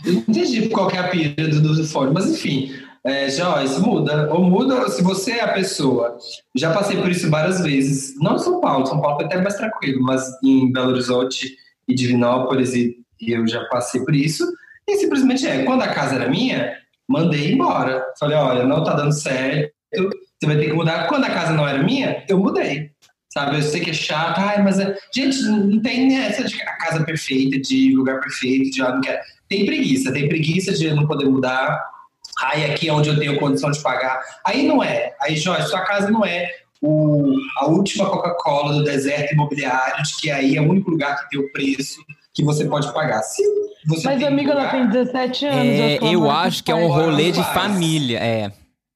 [0.04, 2.72] Eu não entendi qual que é a pira do, do fone, mas enfim.
[3.06, 4.28] É, Joyce, muda.
[4.32, 6.18] Ou muda, se você é a pessoa.
[6.56, 8.16] Já passei por isso várias vezes.
[8.20, 11.94] Não em São Paulo, São Paulo é até mais tranquilo, mas em Belo Horizonte e
[11.94, 14.44] Divinópolis, e, eu já passei por isso.
[14.88, 16.76] E simplesmente é, quando a casa era minha,
[17.08, 18.04] mandei embora.
[18.18, 21.06] Falei, olha, não tá dando certo, você vai ter que mudar.
[21.06, 22.90] Quando a casa não era minha, eu mudei.
[23.32, 24.96] Sabe, eu sei que é chato, ai, mas é...
[25.14, 29.20] gente, não tem essa de a casa perfeita, de lugar perfeito, de ah, não quero.
[29.48, 31.95] Tem preguiça, tem preguiça de não poder mudar.
[32.42, 34.20] Aí aqui é onde eu tenho condição de pagar.
[34.44, 35.14] Aí não é.
[35.20, 36.50] Aí, Jorge, sua casa não é
[36.82, 41.30] o, a última Coca-Cola do deserto imobiliário, de que aí é o único lugar que
[41.30, 42.00] tem o preço
[42.34, 43.22] que você pode pagar.
[43.22, 43.42] Se
[43.86, 45.64] você Mas, amiga, ela lugar, tem 17 anos.
[45.64, 47.54] É, eu acho que é um rolê de faz.
[47.54, 48.18] família.
[48.18, 48.52] É.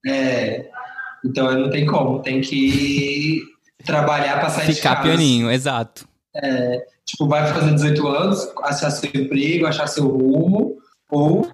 [0.07, 0.69] É,
[1.25, 2.21] então não tem como.
[2.21, 3.43] Tem que
[3.85, 5.09] trabalhar para sair de Ficar casa.
[5.09, 6.07] pianinho, exato.
[7.07, 10.77] Tipo, vai fazer 18 anos, achar seu emprego, achar seu rumo.
[11.11, 11.49] Ou,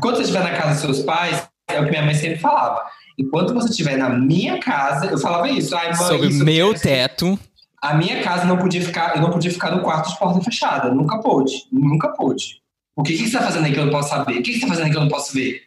[0.00, 2.82] quando você estiver na casa dos seus pais, é o que minha mãe sempre falava.
[3.18, 5.74] Enquanto você estiver na minha casa, eu falava isso.
[5.76, 7.38] Ai, mãe, Sobre isso eu meu teto.
[7.82, 10.90] A minha casa não podia ficar, eu não podia ficar no quarto de porta fechada.
[10.92, 11.52] Nunca pôde.
[11.72, 12.60] Nunca pôde.
[12.96, 14.38] O que, que você tá fazendo aí que eu não posso saber?
[14.38, 15.60] O que, que você tá fazendo aí que eu não posso ver?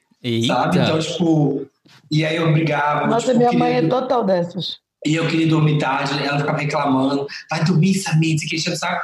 [0.47, 0.79] Sabe?
[0.79, 1.11] Então, Eita.
[1.11, 1.65] tipo.
[2.11, 3.07] E aí eu brigava.
[3.07, 4.77] Nossa, tipo, minha queria- mãe é total dessas.
[5.05, 9.01] e eu queria dormir tarde, ela ficava reclamando, vai dormir, Samir, você queria saco.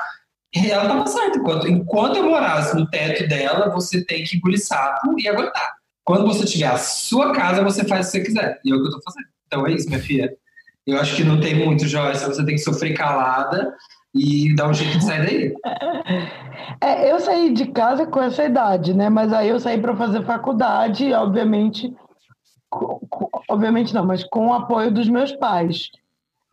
[0.56, 1.38] E ela tava certa.
[1.38, 5.74] Enquanto, enquanto eu morasse no teto dela, você tem que engolir sapo e aguentar.
[6.04, 8.60] Quando você tiver a sua casa, você faz o que você quiser.
[8.64, 9.26] E é o que eu tô fazendo.
[9.48, 10.32] Então é isso, minha filha.
[10.88, 12.26] Eu acho que não tem muito, Joyce.
[12.26, 13.74] Você tem que sofrer calada
[14.14, 15.54] e dar um jeito de sair daí.
[16.80, 19.10] É, eu saí de casa com essa idade, né?
[19.10, 21.94] Mas aí eu saí para fazer faculdade, obviamente,
[22.70, 25.90] co- co- obviamente não, mas com o apoio dos meus pais.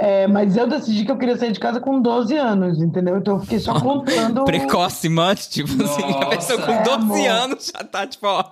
[0.05, 3.19] É, mas eu decidi que eu queria sair de casa com 12 anos, entendeu?
[3.19, 4.45] Então eu fiquei só contando.
[4.45, 6.97] Precocemente, tipo assim, a pessoa com Nossa.
[6.99, 8.45] 12 É, anos já tá, tipo, ó.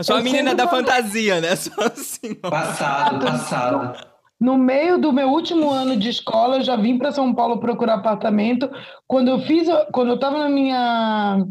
[0.00, 1.54] Só a menina da falei- fantasia, né?
[1.56, 2.48] Só assim, ó.
[2.50, 3.98] Passado, passado.
[4.40, 7.94] No meio do meu último ano de escola, eu já vim para São Paulo procurar
[7.94, 8.70] apartamento.
[9.06, 11.44] Quando eu fiz, quando eu estava na minha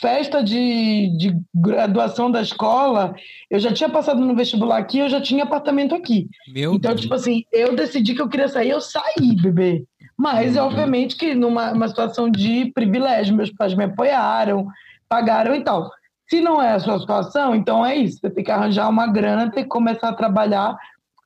[0.00, 3.14] festa de, de graduação da escola,
[3.50, 6.28] eu já tinha passado no vestibular aqui, eu já tinha apartamento aqui.
[6.52, 7.00] Meu Então, Deus.
[7.02, 9.84] tipo assim, eu decidi que eu queria sair, eu saí, bebê.
[10.16, 10.64] Mas, Uhum.
[10.64, 14.66] obviamente, que numa uma situação de privilégio, meus pais me apoiaram,
[15.08, 15.90] pagaram e tal.
[16.28, 18.18] Se não é a sua situação, então é isso.
[18.20, 20.76] Você tem que arranjar uma grana, tem que começar a trabalhar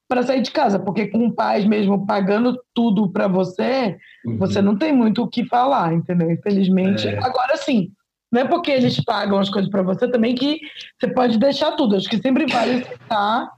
[0.08, 3.96] para sair de casa, porque com pais mesmo pagando tudo para você,
[4.38, 6.30] você não tem muito o que falar, entendeu?
[6.30, 7.08] Infelizmente.
[7.08, 7.18] É.
[7.24, 7.90] Agora sim,
[8.32, 10.58] não é porque eles pagam as coisas para você também que
[10.98, 11.96] você pode deixar tudo.
[11.96, 13.50] Acho que sempre vale sentar,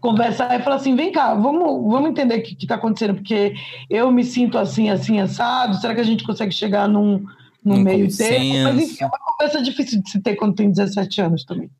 [0.00, 3.54] conversar e falar assim: vem cá, vamos, vamos entender o que está acontecendo, porque
[3.90, 5.76] eu me sinto assim, assim, assado.
[5.76, 7.22] Será que a gente consegue chegar num,
[7.62, 8.64] num meio termo?
[8.64, 11.70] Mas enfim, é uma conversa difícil de se ter quando tem 17 anos também.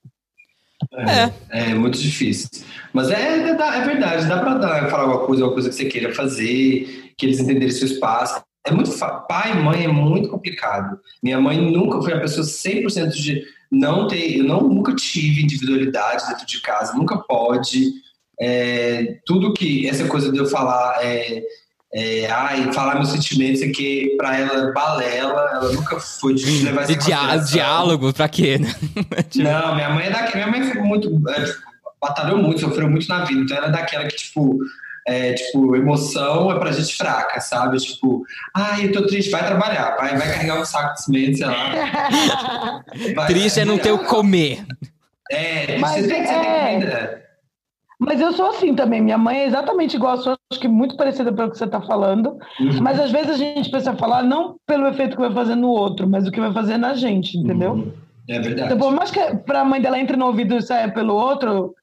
[1.51, 2.51] É, é muito difícil.
[2.93, 5.87] Mas é, é, é verdade, dá pra dar, falar alguma coisa, alguma coisa que você
[5.87, 8.45] queira fazer, que eles entenderem seu espaço.
[8.67, 8.91] É muito
[9.29, 10.99] pai e mãe é muito complicado.
[11.23, 16.27] Minha mãe nunca foi a pessoa 100% de não ter, eu não, nunca tive individualidade
[16.29, 17.91] dentro de casa, nunca pode.
[18.41, 21.43] É, tudo que, essa coisa de eu falar, é,
[21.95, 26.65] é, ai, falar meus sentimentos, é que pra ela é balela, ela nunca foi de
[26.65, 26.99] levar em dia-
[27.39, 28.75] diálogo, pra quê, né?
[29.37, 30.47] Não, minha mãe é daquela.
[30.47, 31.09] Minha mãe foi muito.
[31.31, 31.55] É,
[32.01, 33.41] batalhou muito, sofreu muito na vida.
[33.41, 34.59] Então ela é daquela que, tipo,
[35.07, 37.79] é, tipo, emoção é pra gente fraca, sabe?
[37.79, 41.47] Tipo, ai, eu tô triste, vai trabalhar, vai, vai carregar um saco de cimento, sei
[41.47, 42.83] lá.
[43.15, 44.65] Vai- Triste é não ter o comer.
[45.31, 46.69] É, Mas você tem, você tem é.
[46.79, 47.27] que cuidar.
[47.99, 49.01] Mas eu sou assim também.
[49.01, 51.81] Minha mãe é exatamente igual a sua, acho que muito parecida pelo que você está
[51.81, 52.37] falando.
[52.61, 52.81] Uhum.
[52.83, 56.07] Mas às vezes a gente precisa falar não pelo efeito que vai fazer no outro,
[56.07, 57.93] mas o que vai fazer na gente, entendeu?
[58.29, 58.75] É verdade.
[58.75, 61.75] Então, por mais que para a mãe dela entre no ouvido e saia pelo outro,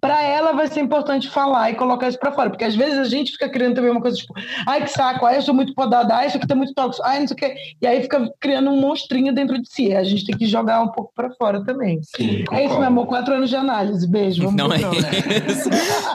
[0.00, 3.04] para ela vai ser importante falar e colocar isso para fora, porque às vezes a
[3.04, 4.34] gente fica criando também uma coisa tipo,
[4.66, 7.20] ai que saco, ai eu sou muito podada, ai isso aqui tá muito tóxico, ai
[7.20, 9.94] não sei o quê, e aí fica criando um monstrinho dentro de si.
[9.94, 12.00] A gente tem que jogar um pouco para fora também.
[12.02, 15.68] Sim, É isso, meu amor, quatro anos de análise, beijo, vamos Não é isso.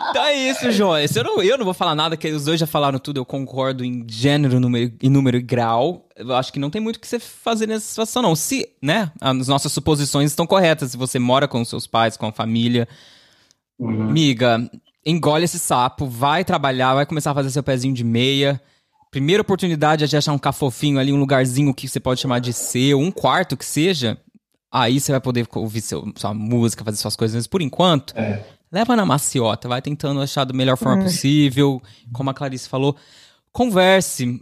[0.09, 1.17] Então é isso, Joyce.
[1.17, 3.86] Eu não, eu não vou falar nada, que os dois já falaram tudo, eu concordo
[3.86, 6.05] em gênero, número, e número e grau.
[6.15, 8.36] Eu acho que não tem muito o que você fazer nessa situação, não.
[8.36, 12.28] Se, né, as nossas suposições estão corretas, se você mora com os seus pais, com
[12.28, 12.88] a família,
[13.82, 14.11] Uhum.
[14.11, 14.69] Miga,
[15.05, 18.61] engole esse sapo, vai trabalhar, vai começar a fazer seu pezinho de meia.
[19.09, 22.53] Primeira oportunidade é de achar um cafofinho ali, um lugarzinho que você pode chamar de
[22.53, 24.17] seu, um quarto que seja.
[24.71, 27.36] Aí você vai poder ouvir seu, sua música, fazer suas coisas.
[27.36, 28.41] Mas por enquanto, É.
[28.71, 31.82] leva na maciota, vai tentando achar da melhor forma possível.
[32.13, 32.95] Como a Clarice falou,
[33.51, 34.41] converse.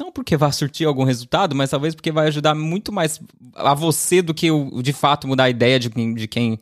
[0.00, 3.20] Não porque vai surtir algum resultado, mas talvez porque vai ajudar muito mais
[3.54, 6.58] a você do que o, de fato mudar a ideia de, quem- de quem.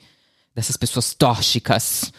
[0.55, 2.13] Dessas pessoas tóxicas.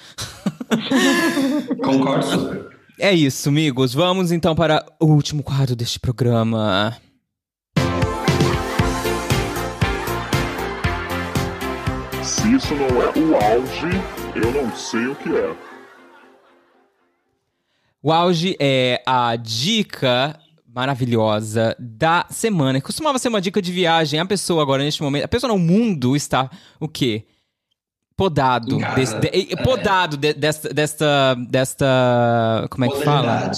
[1.84, 2.70] Concordo.
[3.00, 3.94] É isso, amigos.
[3.94, 6.98] Vamos então para o último quadro deste programa.
[12.24, 13.88] Se isso não é o auge,
[14.36, 15.56] eu não sei o que é.
[18.02, 22.80] O auge é a dica maravilhosa da semana.
[22.82, 24.20] Costumava ser uma dica de viagem.
[24.20, 27.26] A pessoa agora, neste momento, a pessoa no mundo está o quê?
[28.18, 28.76] Podado.
[28.78, 28.96] Em casa.
[28.96, 32.68] Desse- de- eh, podado de- desta, desta, desta.
[32.70, 33.52] Como é que fala?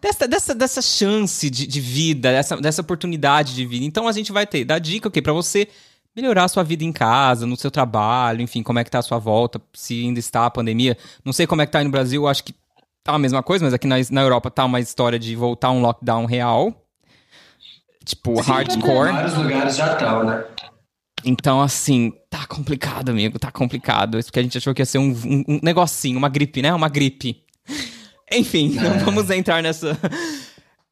[0.00, 3.84] Dessa, dessa, dessa chance de, de vida, dessa, dessa oportunidade de vida.
[3.84, 5.20] Então a gente vai ter, dar dica o quê?
[5.22, 5.66] Pra você
[6.14, 9.02] melhorar a sua vida em casa, no seu trabalho, enfim, como é que tá a
[9.02, 10.96] sua volta, se ainda está a pandemia.
[11.24, 12.54] Não sei como é que tá aí no Brasil, acho que
[13.02, 15.80] tá a mesma coisa, mas aqui na, na Europa tá uma história de voltar um
[15.80, 16.72] lockdown real.
[18.04, 19.10] Tipo, hardcore.
[19.12, 20.44] Vários lugares já estão, né?
[21.24, 24.18] Então, assim, tá complicado, amigo, tá complicado.
[24.18, 26.72] Isso porque a gente achou que ia ser um, um- um negocinho, uma gripe, né?
[26.74, 27.42] Uma gripe.
[28.32, 29.98] Enfim, não vamos entrar nessa.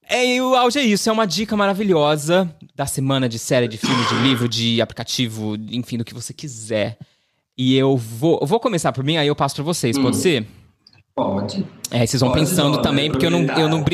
[0.08, 4.04] É, o auge é isso, é uma dica maravilhosa da semana de série, de filme,
[4.06, 6.98] de livro, de aplicativo, enfim, do que você quiser.
[7.56, 10.46] E eu vou, eu vou começar por mim, aí eu passo pra vocês, pode ser?
[11.14, 11.64] Pode.
[11.90, 13.10] É, vocês vão Pode, pensando também, né?
[13.10, 13.84] porque eu não, eu não Eu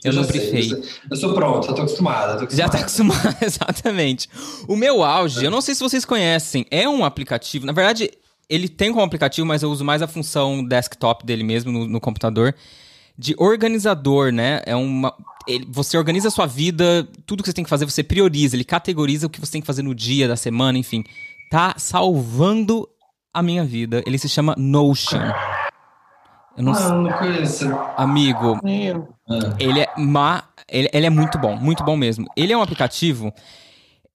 [0.00, 0.10] sei.
[0.10, 0.72] Eu não já sei.
[1.10, 2.42] Eu sou- Eu pronto, eu tô acostumado.
[2.42, 4.28] eu tô Já tá acostumado, exatamente.
[4.66, 7.66] O meu auge, eu não sei se vocês conhecem, é um aplicativo.
[7.66, 8.10] Na verdade,
[8.48, 12.00] ele tem como aplicativo, mas eu uso mais a função desktop dele mesmo no, no
[12.00, 12.54] computador.
[13.16, 14.62] De organizador, né?
[14.64, 15.12] É uma.
[15.46, 18.64] ele- você organiza a sua vida, tudo que você tem que fazer, você prioriza, ele
[18.64, 21.02] categoriza o que você tem que fazer no dia, da semana, enfim.
[21.50, 22.88] Tá salvando
[23.34, 24.02] a minha vida.
[24.06, 25.18] Ele se chama Notion.
[26.58, 26.88] Eu não Ah, sei.
[26.90, 27.68] não conheço.
[27.96, 29.08] Amigo, Nem eu.
[29.58, 30.42] ele é ma...
[30.68, 32.26] ele, ele é muito bom, muito bom mesmo.
[32.36, 33.32] Ele é um aplicativo.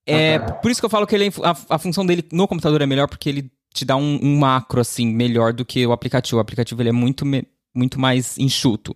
[0.05, 2.81] É, por isso que eu falo que ele é, a, a função dele no computador
[2.81, 6.37] é melhor, porque ele te dá um, um macro, assim, melhor do que o aplicativo.
[6.37, 8.95] O aplicativo ele é muito, me- muito mais enxuto.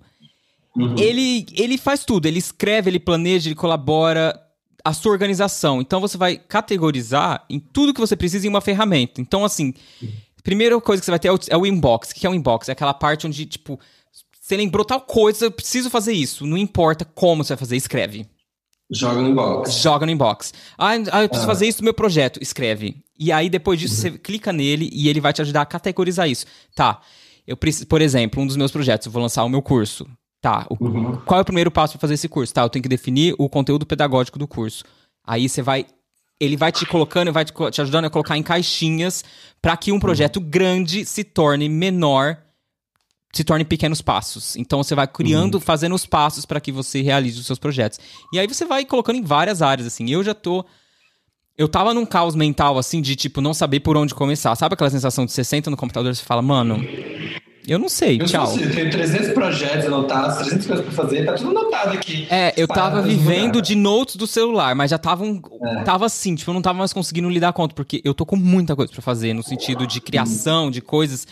[0.99, 4.39] Ele, ele faz tudo, ele escreve, ele planeja, ele colabora
[4.85, 5.81] a sua organização.
[5.81, 9.19] Então você vai categorizar em tudo que você precisa em uma ferramenta.
[9.19, 9.73] Então, assim,
[10.47, 12.11] primeira coisa que você vai ter é o, é o inbox.
[12.11, 12.69] O que é o inbox?
[12.69, 13.77] É aquela parte onde, tipo,
[14.39, 16.45] você lembrou tal coisa, eu preciso fazer isso.
[16.47, 18.25] Não importa como você vai fazer, escreve.
[18.89, 19.73] Joga no inbox.
[19.73, 20.53] Joga no inbox.
[20.77, 21.53] Ah, ah, eu preciso Ah.
[21.53, 22.39] fazer isso no meu projeto.
[22.41, 23.03] Escreve.
[23.19, 26.45] E aí, depois disso, você clica nele e ele vai te ajudar a categorizar isso.
[26.73, 27.01] Tá.
[27.45, 30.07] Eu preciso, por exemplo, um dos meus projetos, eu vou lançar o meu curso.
[30.41, 30.65] Tá.
[30.69, 31.17] o- Uhum.
[31.25, 32.53] Qual é o primeiro passo para fazer esse curso?
[32.53, 34.85] Tá, eu tenho que definir o conteúdo pedagógico do curso.
[35.25, 35.85] Aí você vai.
[36.39, 39.23] Ele vai te colocando, vai te, te ajudando a colocar em caixinhas
[39.61, 42.38] para que um projeto grande se torne menor,
[43.33, 44.55] se torne pequenos passos.
[44.55, 47.99] Então você vai criando, fazendo os passos para que você realize os seus projetos.
[48.31, 50.09] E aí você vai colocando em várias áreas, assim.
[50.09, 50.65] Eu já tô.
[51.57, 54.55] Eu tava num caos mental, assim, de tipo, não saber por onde começar.
[54.55, 56.79] Sabe aquela sensação de você senta no computador e você fala, mano,
[57.68, 58.51] eu não sei, Eu tchau.
[58.57, 62.28] eu tenho 300 projetos anotados, 300 coisas pra fazer, tá tudo anotado aqui.
[62.30, 63.61] É, eu tava vivendo lugar.
[63.61, 65.84] de notes do celular, mas já tava, um, É.
[65.84, 68.76] tava assim, tipo, eu não tava mais conseguindo lidar com porque eu tô com muita
[68.76, 71.28] coisa pra fazer, no sentido de criação, de coisas.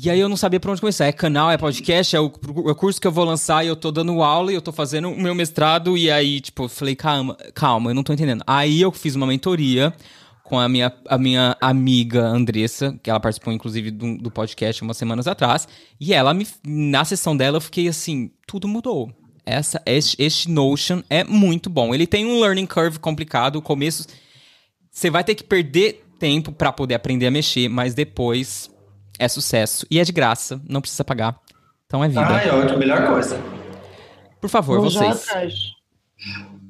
[0.00, 1.06] E aí eu não sabia por onde começar.
[1.06, 2.26] É canal, é podcast, é o,
[2.66, 4.70] é o curso que eu vou lançar e eu tô dando aula e eu tô
[4.70, 5.98] fazendo o meu mestrado.
[5.98, 8.44] E aí, tipo, eu falei, calma, calma, eu não tô entendendo.
[8.46, 9.92] Aí eu fiz uma mentoria
[10.48, 14.96] com a minha, a minha amiga Andressa, que ela participou, inclusive, do, do podcast umas
[14.96, 15.68] semanas atrás.
[16.00, 19.12] E ela, me, na sessão dela, eu fiquei assim, tudo mudou.
[19.44, 21.94] Essa, este, este Notion é muito bom.
[21.94, 23.56] Ele tem um learning curve complicado.
[23.56, 24.06] O começo,
[24.90, 28.70] você vai ter que perder tempo pra poder aprender a mexer, mas depois
[29.18, 29.86] é sucesso.
[29.90, 31.38] E é de graça, não precisa pagar.
[31.86, 32.26] Então é vida.
[32.26, 33.38] Ai, ótimo, melhor coisa.
[34.40, 35.28] Por favor, Vou já vocês.
[35.28, 35.54] atrás.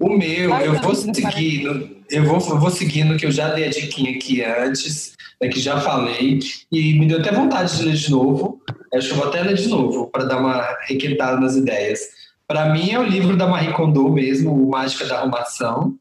[0.00, 3.70] O meu, eu vou seguindo, eu vou, eu vou seguindo que eu já dei a
[3.70, 6.38] diquinha aqui antes, né, que já falei,
[6.70, 8.62] e me deu até vontade de ler de novo.
[8.94, 12.00] Acho que eu vou até ler de novo, para dar uma requentada nas ideias.
[12.46, 15.96] Para mim é o livro da Marie Kondo mesmo, o Mágica da Arrumação,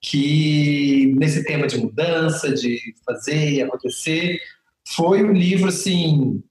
[0.00, 4.40] que nesse tema de mudança, de fazer e acontecer,
[4.84, 6.42] foi um livro assim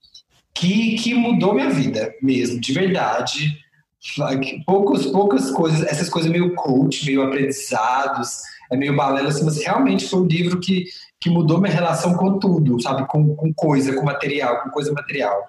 [0.54, 3.61] que, que mudou minha vida mesmo, de verdade.
[4.66, 10.08] Poucas, poucas coisas, essas coisas meio coach, meio aprendizados, é meio balela, assim, mas realmente
[10.08, 10.86] foi um livro que,
[11.20, 13.06] que mudou minha relação com tudo, sabe?
[13.06, 15.46] Com, com coisa, com material, com coisa material.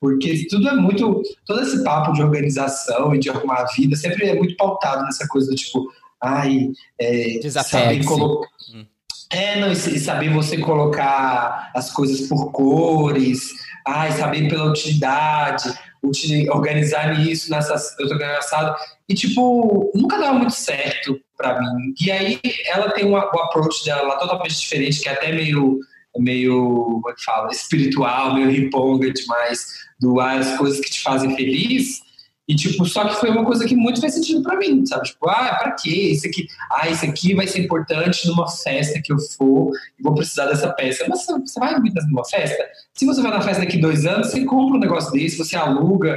[0.00, 1.22] Porque tudo é muito.
[1.44, 5.26] Todo esse papo de organização e de arrumar a vida sempre é muito pautado nessa
[5.26, 5.90] coisa do tipo,
[6.22, 8.48] ai, é, saber colocar.
[8.74, 8.84] Hum.
[9.30, 13.50] É, não, e saber você colocar as coisas por cores,
[13.84, 15.74] ai, saber pela utilidade,
[16.08, 18.74] uti- organizar nisso, nessas, eu tô engraçado.
[19.08, 21.94] E, tipo, nunca dava muito certo pra mim.
[22.00, 25.78] E aí ela tem uma, o approach dela totalmente diferente, que é até meio,
[26.18, 29.66] meio, como é que fala, espiritual, meio riponga demais,
[30.00, 32.00] do as coisas que te fazem feliz.
[32.48, 35.06] E, tipo, só que foi uma coisa que muito fez sentido pra mim, sabe?
[35.06, 35.90] Tipo, ah, pra quê?
[36.12, 40.14] Isso aqui, ah, isso aqui vai ser importante numa festa que eu for e vou
[40.14, 41.04] precisar dessa peça.
[41.08, 42.64] Mas você- vai muito numa festa?
[42.94, 46.16] Se você vai na festa daqui dois anos, você compra um negócio desse, você aluga,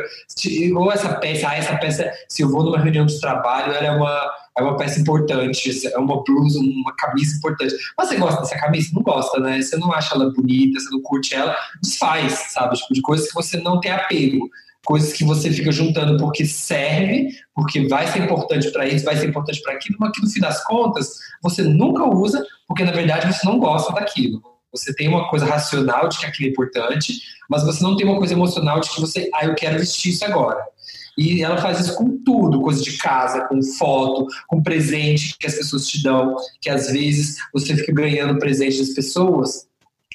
[0.75, 3.91] ou essa peça, ah, essa peça, se eu vou numa reunião de trabalho, ela é
[3.91, 7.73] uma, é uma peça importante, é uma blusa, uma camisa importante.
[7.97, 8.89] Mas você gosta dessa camisa?
[8.93, 9.59] Não gosta, né?
[9.61, 12.75] Você não acha ela bonita, você não curte ela, desfaz, sabe?
[12.77, 14.47] Tipo, de coisas que você não tem apego.
[14.85, 19.27] Coisas que você fica juntando porque serve, porque vai ser importante para isso, vai ser
[19.27, 23.31] importante para aquilo, mas que no fim das contas você nunca usa, porque na verdade
[23.31, 24.41] você não gosta daquilo.
[24.71, 27.13] Você tem uma coisa racional de que aquilo é importante,
[27.49, 30.23] mas você não tem uma coisa emocional de que você, ah, eu quero vestir isso
[30.23, 30.63] agora.
[31.17, 35.55] E ela faz isso com tudo, coisa de casa, com foto, com presente que as
[35.55, 39.67] pessoas te dão, que às vezes você fica ganhando presente das pessoas,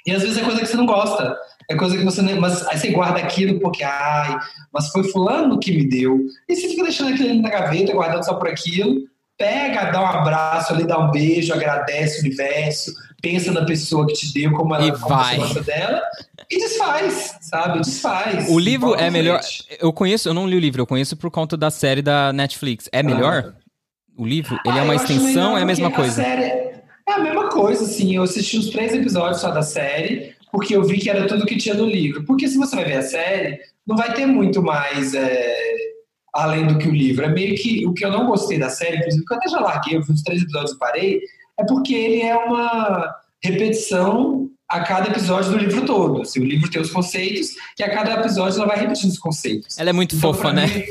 [0.07, 1.37] e às vezes é coisa que você não gosta.
[1.71, 2.39] É coisa que você nem.
[2.39, 4.39] Mas aí você guarda aquilo porque, ai,
[4.73, 6.21] mas foi fulano que me deu.
[6.49, 9.03] E você fica deixando aquilo ali na gaveta, guardando só por aquilo.
[9.37, 14.12] Pega, dá um abraço ali, dá um beijo, agradece o universo, pensa na pessoa que
[14.12, 15.37] te deu, como ela E como vai.
[15.37, 16.01] gosta dela,
[16.49, 17.81] e desfaz, sabe?
[17.81, 18.49] Desfaz.
[18.49, 19.41] O livro é melhor.
[19.81, 22.89] Eu conheço, eu não li o livro, eu conheço por conta da série da Netflix.
[22.93, 23.55] É melhor?
[24.17, 24.57] O livro?
[24.65, 25.49] Ele é Ah, uma eu acho extensão?
[25.55, 26.23] melhor É a mesma coisa?
[26.23, 28.15] série é a mesma coisa, assim.
[28.15, 31.57] Eu assisti os três episódios só da série, porque eu vi que era tudo que
[31.57, 32.22] tinha no livro.
[32.22, 35.52] Porque se você vai ver a série, não vai ter muito mais é,
[36.32, 37.24] além do que o livro.
[37.24, 39.59] É meio que o que eu não gostei da série, inclusive, que eu até já
[39.59, 41.20] larguei, eu vi os três episódios e parei,
[41.59, 46.22] é porque ele é uma repetição a cada episódio do livro todo.
[46.22, 49.76] Assim, o livro tem os conceitos, e a cada episódio ela vai repetindo os conceitos.
[49.76, 50.66] Ela é muito Então, fofa, né?
[50.68, 50.84] mim,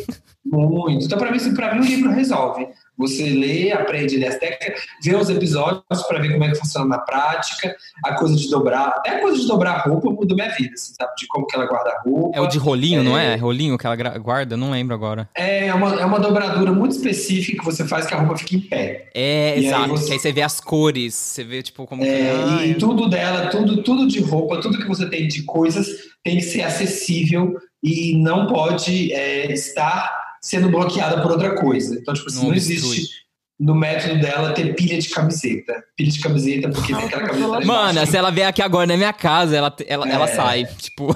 [0.44, 1.06] muito.
[1.06, 2.68] Então, para mim, assim, mim, o livro resolve.
[3.04, 6.86] Você lê, aprende ali as técnicas, vê os episódios para ver como é que funciona
[6.88, 7.76] na prática,
[8.06, 10.94] a coisa de dobrar, até a coisa de dobrar a roupa mudou minha vida, assim,
[10.98, 11.12] sabe?
[11.18, 12.38] De como que ela guarda a roupa.
[12.38, 13.34] É o de rolinho, não é?
[13.34, 13.36] É.
[13.36, 14.56] Rolinho que ela guarda?
[14.56, 15.30] Não lembro agora.
[15.36, 18.62] É uma, é uma dobradura muito específica que você faz que a roupa fique em
[18.62, 19.10] pé.
[19.14, 19.90] É, E aí exato.
[19.90, 22.08] você- Que aí você vê as cores, você vê, tipo, como que.
[22.10, 22.74] É, Ah, e é.
[22.76, 25.88] tudo dela, tudo, tudo de roupa, tudo que você tem de coisas
[26.24, 31.98] tem que ser acessível e não pode é, estar sendo bloqueada por outra coisa.
[31.98, 33.24] Então, tipo assim, Não não, existe
[33.60, 35.74] no método dela ter pilha de camiseta.
[35.96, 38.12] Pilha de camiseta, porque tem aquela camiseta lá Mano, embaixo.
[38.12, 40.36] se ela vier aqui agora na minha casa, ela, ela, ela É.
[40.36, 40.66] sai.
[40.66, 41.16] Tipo,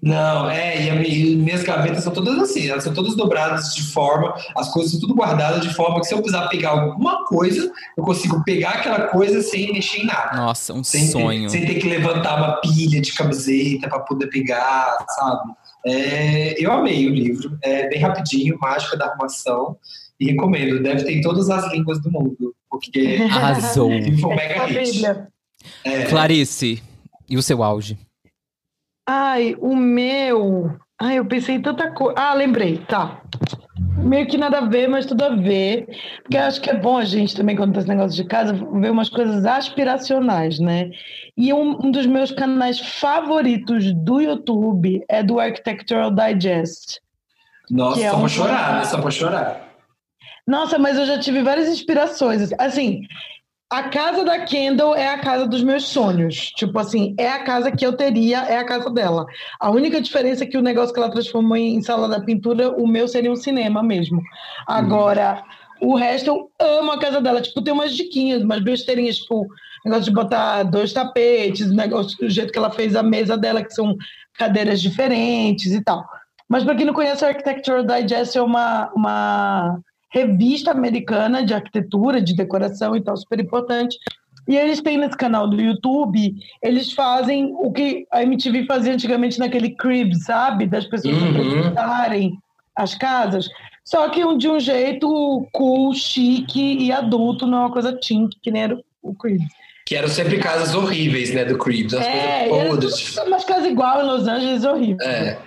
[0.00, 4.32] Não, é, e, e minhas gavetas são todas assim, elas são todas dobradas de forma,
[4.56, 8.04] as coisas são tudo guardadas de forma que se eu precisar pegar alguma coisa, eu
[8.04, 10.36] consigo pegar aquela coisa sem mexer em nada.
[10.36, 11.50] nossa, um sem sonho.
[11.50, 15.52] Ter, sem ter que levantar uma pilha de camiseta para poder pegar, sabe?
[15.86, 19.76] É, eu amei o livro, é bem rapidinho, Mágica da Arrumação,
[20.18, 20.82] e recomendo.
[20.82, 23.90] Deve ter em todas as línguas do mundo, porque Arrasou.
[24.20, 24.92] foi um mega A hit.
[24.92, 25.28] Bíblia.
[25.84, 26.82] É, Clarice,
[27.28, 27.98] e o seu auge?
[29.06, 30.74] Ai, o meu.
[30.98, 32.14] Ai, eu pensei em tanta coisa.
[32.18, 33.22] Ah, lembrei, tá.
[34.04, 35.86] Meio que nada a ver, mas tudo a ver.
[36.22, 38.52] Porque eu acho que é bom a gente também, quando tem esse negócio de casa,
[38.52, 40.90] ver umas coisas aspiracionais, né?
[41.36, 47.00] E um, um dos meus canais favoritos do YouTube é do Architectural Digest.
[47.70, 48.84] Nossa, é só um- pra chorar, né?
[48.84, 49.68] Só pra chorar.
[50.46, 52.52] Nossa, mas eu já tive várias inspirações.
[52.58, 53.00] Assim,
[53.70, 56.50] a casa da Kendall é a casa dos meus sonhos.
[56.56, 59.26] Tipo assim, é a casa que eu teria, é a casa dela.
[59.60, 62.86] A única diferença é que o negócio que ela transformou em sala da pintura, o
[62.86, 64.22] meu seria um cinema mesmo.
[64.66, 65.42] Agora,
[65.80, 67.42] O resto eu amo a casa dela.
[67.42, 69.46] Tipo, tem umas diquinhas, umas besteirinhas, tipo,
[69.84, 73.74] negócio de botar dois tapetes, negócio do jeito que ela fez a mesa dela, que
[73.74, 73.96] são
[74.38, 76.04] cadeiras diferentes e tal.
[76.48, 79.80] Mas para quem não conhece, a Architectural Digest é uma, uma
[80.14, 83.98] revista americana de arquitetura, de decoração e tal, super importante.
[84.46, 89.38] E eles têm nesse canal do YouTube, eles fazem o que a MTV fazia antigamente
[89.38, 90.66] naquele crib, sabe?
[90.66, 91.30] Das pessoas Uhum.
[91.30, 92.38] apresentarem
[92.76, 93.48] as casas.
[93.84, 98.28] Só que um- de um jeito cool, chique e adulto, não é uma coisa teen,
[98.42, 99.40] que nem era o crib.
[99.86, 101.92] Que eram sempre casas horríveis, né, do Creeps.
[101.92, 103.14] As É, coisas podres.
[103.14, 105.06] tudo umas casas igual em Los Angeles, horrível.
[105.06, 105.38] É.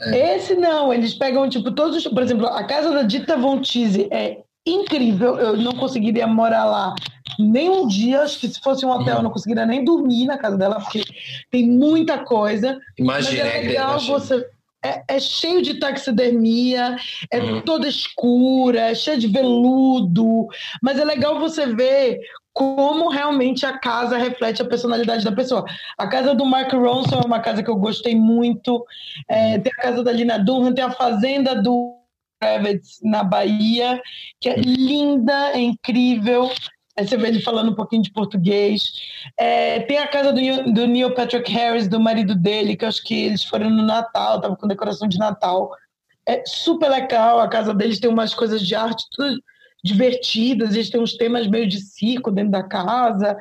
[0.00, 2.06] Esse não, eles pegam, tipo, todos os.
[2.06, 5.36] Por exemplo, a casa da Dita Von Teese é incrível.
[5.36, 6.94] Eu não conseguiria morar lá
[7.38, 8.22] nem um dia.
[8.22, 11.02] Acho que se fosse um hotel, eu não conseguiria nem dormir na casa dela, porque
[11.50, 12.78] tem muita coisa.
[12.98, 14.18] Imagina, Mas é é, legal imagina.
[14.18, 14.46] você.
[14.86, 16.96] É, é cheio de taxidermia,
[17.30, 17.60] é Uhum.
[17.62, 20.46] toda escura, é cheia de veludo.
[20.82, 22.20] Mas é legal você ver
[22.52, 25.64] como realmente a casa reflete a personalidade da pessoa.
[25.98, 28.82] A casa do Mark Ronson é uma casa que eu gostei muito.
[29.28, 31.94] É, tem a casa da Lina Dunham, tem a fazenda do
[32.40, 34.00] Kravitz na Bahia,
[34.40, 36.50] que é linda, é incrível.
[36.96, 38.92] Aí você vê ele falando um pouquinho de português.
[39.36, 43.04] É, tem a casa do, do Neil Patrick Harris, do marido dele, que eu acho
[43.04, 45.70] que eles foram no Natal, tava com decoração de Natal.
[46.24, 49.38] É super legal, a casa deles tem umas coisas de arte tudo
[49.84, 53.36] divertidas, eles têm uns temas meio de circo dentro da casa.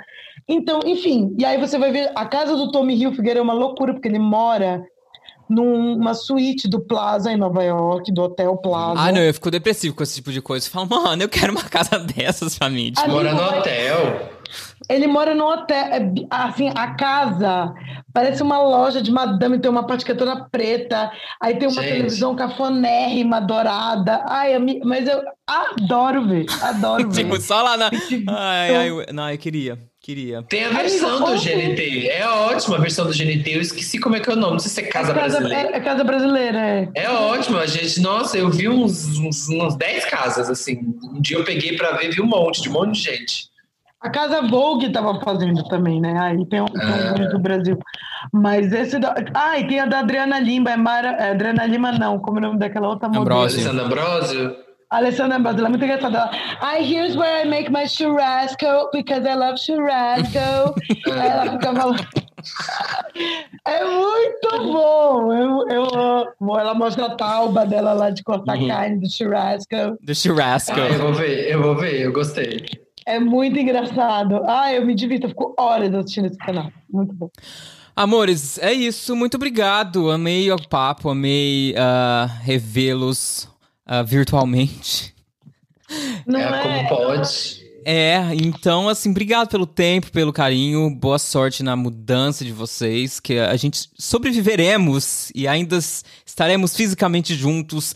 [0.48, 3.94] Então, enfim, e aí você vai ver, a casa do Tommy Hilfiger é uma loucura,
[3.94, 4.86] porque ele mora
[5.50, 9.00] numa suíte do Plaza em Nova York, do Hotel Plaza.
[9.00, 10.68] Ah, não, eu fico depressivo com esse tipo de coisa.
[10.68, 12.92] Eu falo, mano, eu quero uma casa dessas pra mim.
[12.92, 14.30] Tipo, Mora no hotel.
[14.88, 17.74] Ele mora no hotel, é assim, a casa
[18.14, 21.82] parece uma loja de madame, tem uma parte que é toda preta, aí tem uma
[21.82, 21.92] Gente.
[21.92, 24.24] televisão cafonérrima, dourada.
[24.28, 27.24] Ai, mas eu adoro ver, adoro ver.
[27.24, 27.90] tipo, só lá na.
[28.30, 29.06] Ai, ai, eu...
[29.12, 29.80] Não, eu queria.
[30.06, 30.44] Queria.
[30.44, 32.08] Tem a versão do GNT.
[32.10, 33.56] É ótima a versão do GNT.
[33.56, 34.52] Eu esqueci como é que é o nome.
[34.52, 35.70] Não sei se é Casa É casa, Brasileira.
[35.72, 36.90] é, é casa brasileira, é.
[36.94, 38.00] É ótimo, a gente.
[38.00, 40.80] Nossa, eu vi uns, uns, uns 10 casas, assim.
[41.12, 43.50] Um dia eu peguei pra ver, vi um monte, de um monte de gente.
[44.00, 46.16] A Casa Vogue estava fazendo também, né?
[46.20, 47.14] Aí tem, um- Ah.
[47.32, 47.80] do Brasil.
[48.32, 49.00] Mas esse.
[49.00, 49.16] Da...
[49.34, 50.70] Ah, e tem a da Adriana Lima.
[50.70, 51.14] É Mara...
[51.14, 52.20] é Adriana Lima, não.
[52.20, 53.40] Como é o nome daquela outra modelo?
[53.40, 54.56] Alessandra Ambrosio.
[54.98, 55.60] Alessandra Ambrosio.
[55.60, 56.18] Ela é muito engraçada.
[56.18, 56.32] Ela,
[56.62, 60.76] Ai, here's where I make my churrasco because I love churrasco.
[61.12, 62.08] Aí ela fica falando.
[63.66, 65.34] É muito bom.
[65.34, 66.60] Eu, eu amo.
[66.60, 68.68] Ela mostra a tauba dela lá de cortar Uhum.
[68.68, 69.76] carne do churrasco.
[70.02, 70.74] Do churrasco.
[70.80, 72.66] Ah, eu vou ver, eu vou ver, eu gostei.
[73.08, 74.42] É muito engraçado.
[74.48, 75.26] Ah, eu me divirto.
[75.26, 76.72] Eu fico horas assistindo esse canal.
[76.92, 77.30] Muito bom.
[77.96, 79.16] Amores, é isso.
[79.16, 80.12] Muito obrigado.
[80.12, 83.48] Amei o papo, amei ah, revê-los
[83.86, 85.14] ah, virtualmente.
[86.26, 86.84] Não é, é?
[86.88, 87.66] como pode.
[87.88, 90.90] É, então, assim, obrigado pelo tempo, pelo carinho.
[90.90, 93.20] Boa sorte na mudança de vocês.
[93.20, 95.78] Que a gente sobreviveremos e ainda
[96.26, 97.94] estaremos fisicamente juntos.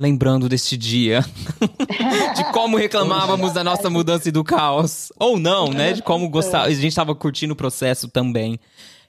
[0.00, 1.24] Lembrando deste dia,
[2.36, 5.12] de como reclamávamos da nossa mudança e do caos.
[5.18, 5.92] Ou não, né?
[5.92, 8.60] De como gostar, a gente estava curtindo o processo também.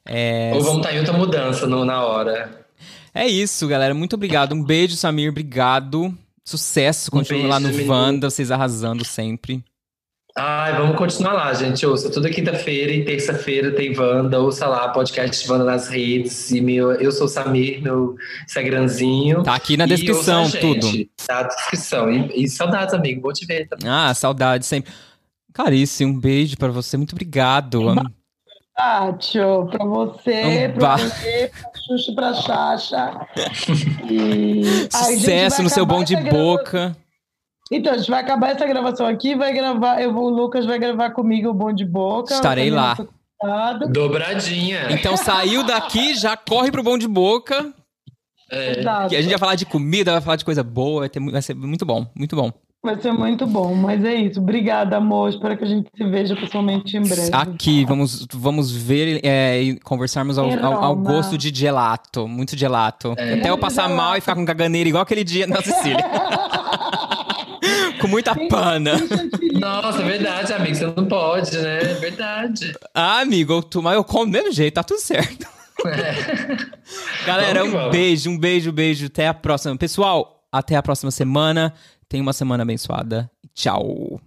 [0.03, 2.65] É, Ou vamos estar em outra mudança no, na hora.
[3.13, 3.93] É isso, galera.
[3.93, 4.53] Muito obrigado.
[4.53, 5.29] Um beijo, Samir.
[5.29, 6.15] Obrigado.
[6.43, 7.11] Sucesso.
[7.11, 7.87] Continue beijo, lá no.
[7.87, 9.63] Wanda, vocês arrasando sempre.
[10.37, 11.85] Ai, vamos continuar lá, gente.
[11.85, 14.39] Ouça toda quinta-feira e terça-feira tem Wanda.
[14.39, 16.51] Ouça lá, podcast Wanda nas redes.
[16.51, 19.43] E meu, eu sou o Samir, meu Instagramzinho.
[19.43, 20.61] Tá aqui na descrição, gente.
[20.61, 21.09] tudo.
[21.27, 22.09] Tá na descrição.
[22.11, 23.21] E, e saudades, amigo.
[23.21, 23.89] Vou te ver também.
[23.89, 24.93] Ah, saudade sempre.
[25.51, 26.95] Clarice, um beijo pra você.
[26.95, 27.81] Muito obrigado.
[28.79, 33.27] Tátio, pra você, Um pra ba- você, pra Xuxa, pra Xaxa.
[34.09, 34.63] E...
[34.89, 36.95] Sucesso no seu bom de boca.
[37.69, 40.79] Então, a gente vai acabar essa gravação aqui, vai gravar, eu vou, o Lucas vai
[40.79, 42.33] gravar comigo o bom de boca.
[42.33, 42.95] Estarei lá.
[43.89, 44.87] Dobradinha.
[44.91, 47.73] Então saiu daqui, já corre pro bom de boca.
[48.49, 48.81] É.
[48.87, 51.01] A gente vai falar de comida, vai falar de coisa boa.
[51.01, 52.49] Vai, ter vai ser muito bom, muito bom.
[52.81, 54.39] Vai ser muito bom, mas é isso.
[54.39, 55.29] Obrigada, amor.
[55.29, 57.29] Espero que a gente se veja pessoalmente em breve.
[57.33, 62.25] Aqui, vamos, vamos ver é, e conversarmos ao, ao- ao gosto de gelato.
[62.25, 63.11] Muito gelato.
[63.11, 65.97] Até eu passar mal e ficar com caganeira igual aquele dia na Sicília.
[67.99, 68.93] com muita pana.
[69.59, 70.75] Nossa, é verdade, amigo.
[70.75, 71.79] Você não pode, né?
[71.81, 72.73] É verdade.
[72.95, 75.45] Ah, amigo, eu, tu- mas eu como do mesmo jeito, tá tudo certo.
[77.25, 77.91] Galera, Vamos que um vamos.
[77.91, 79.05] beijo, um beijo, beijo.
[79.07, 79.75] Até a próxima.
[79.77, 81.73] Pessoal, até a próxima semana.
[82.09, 83.29] Tenha uma semana abençoada.
[83.53, 84.19] Tchau.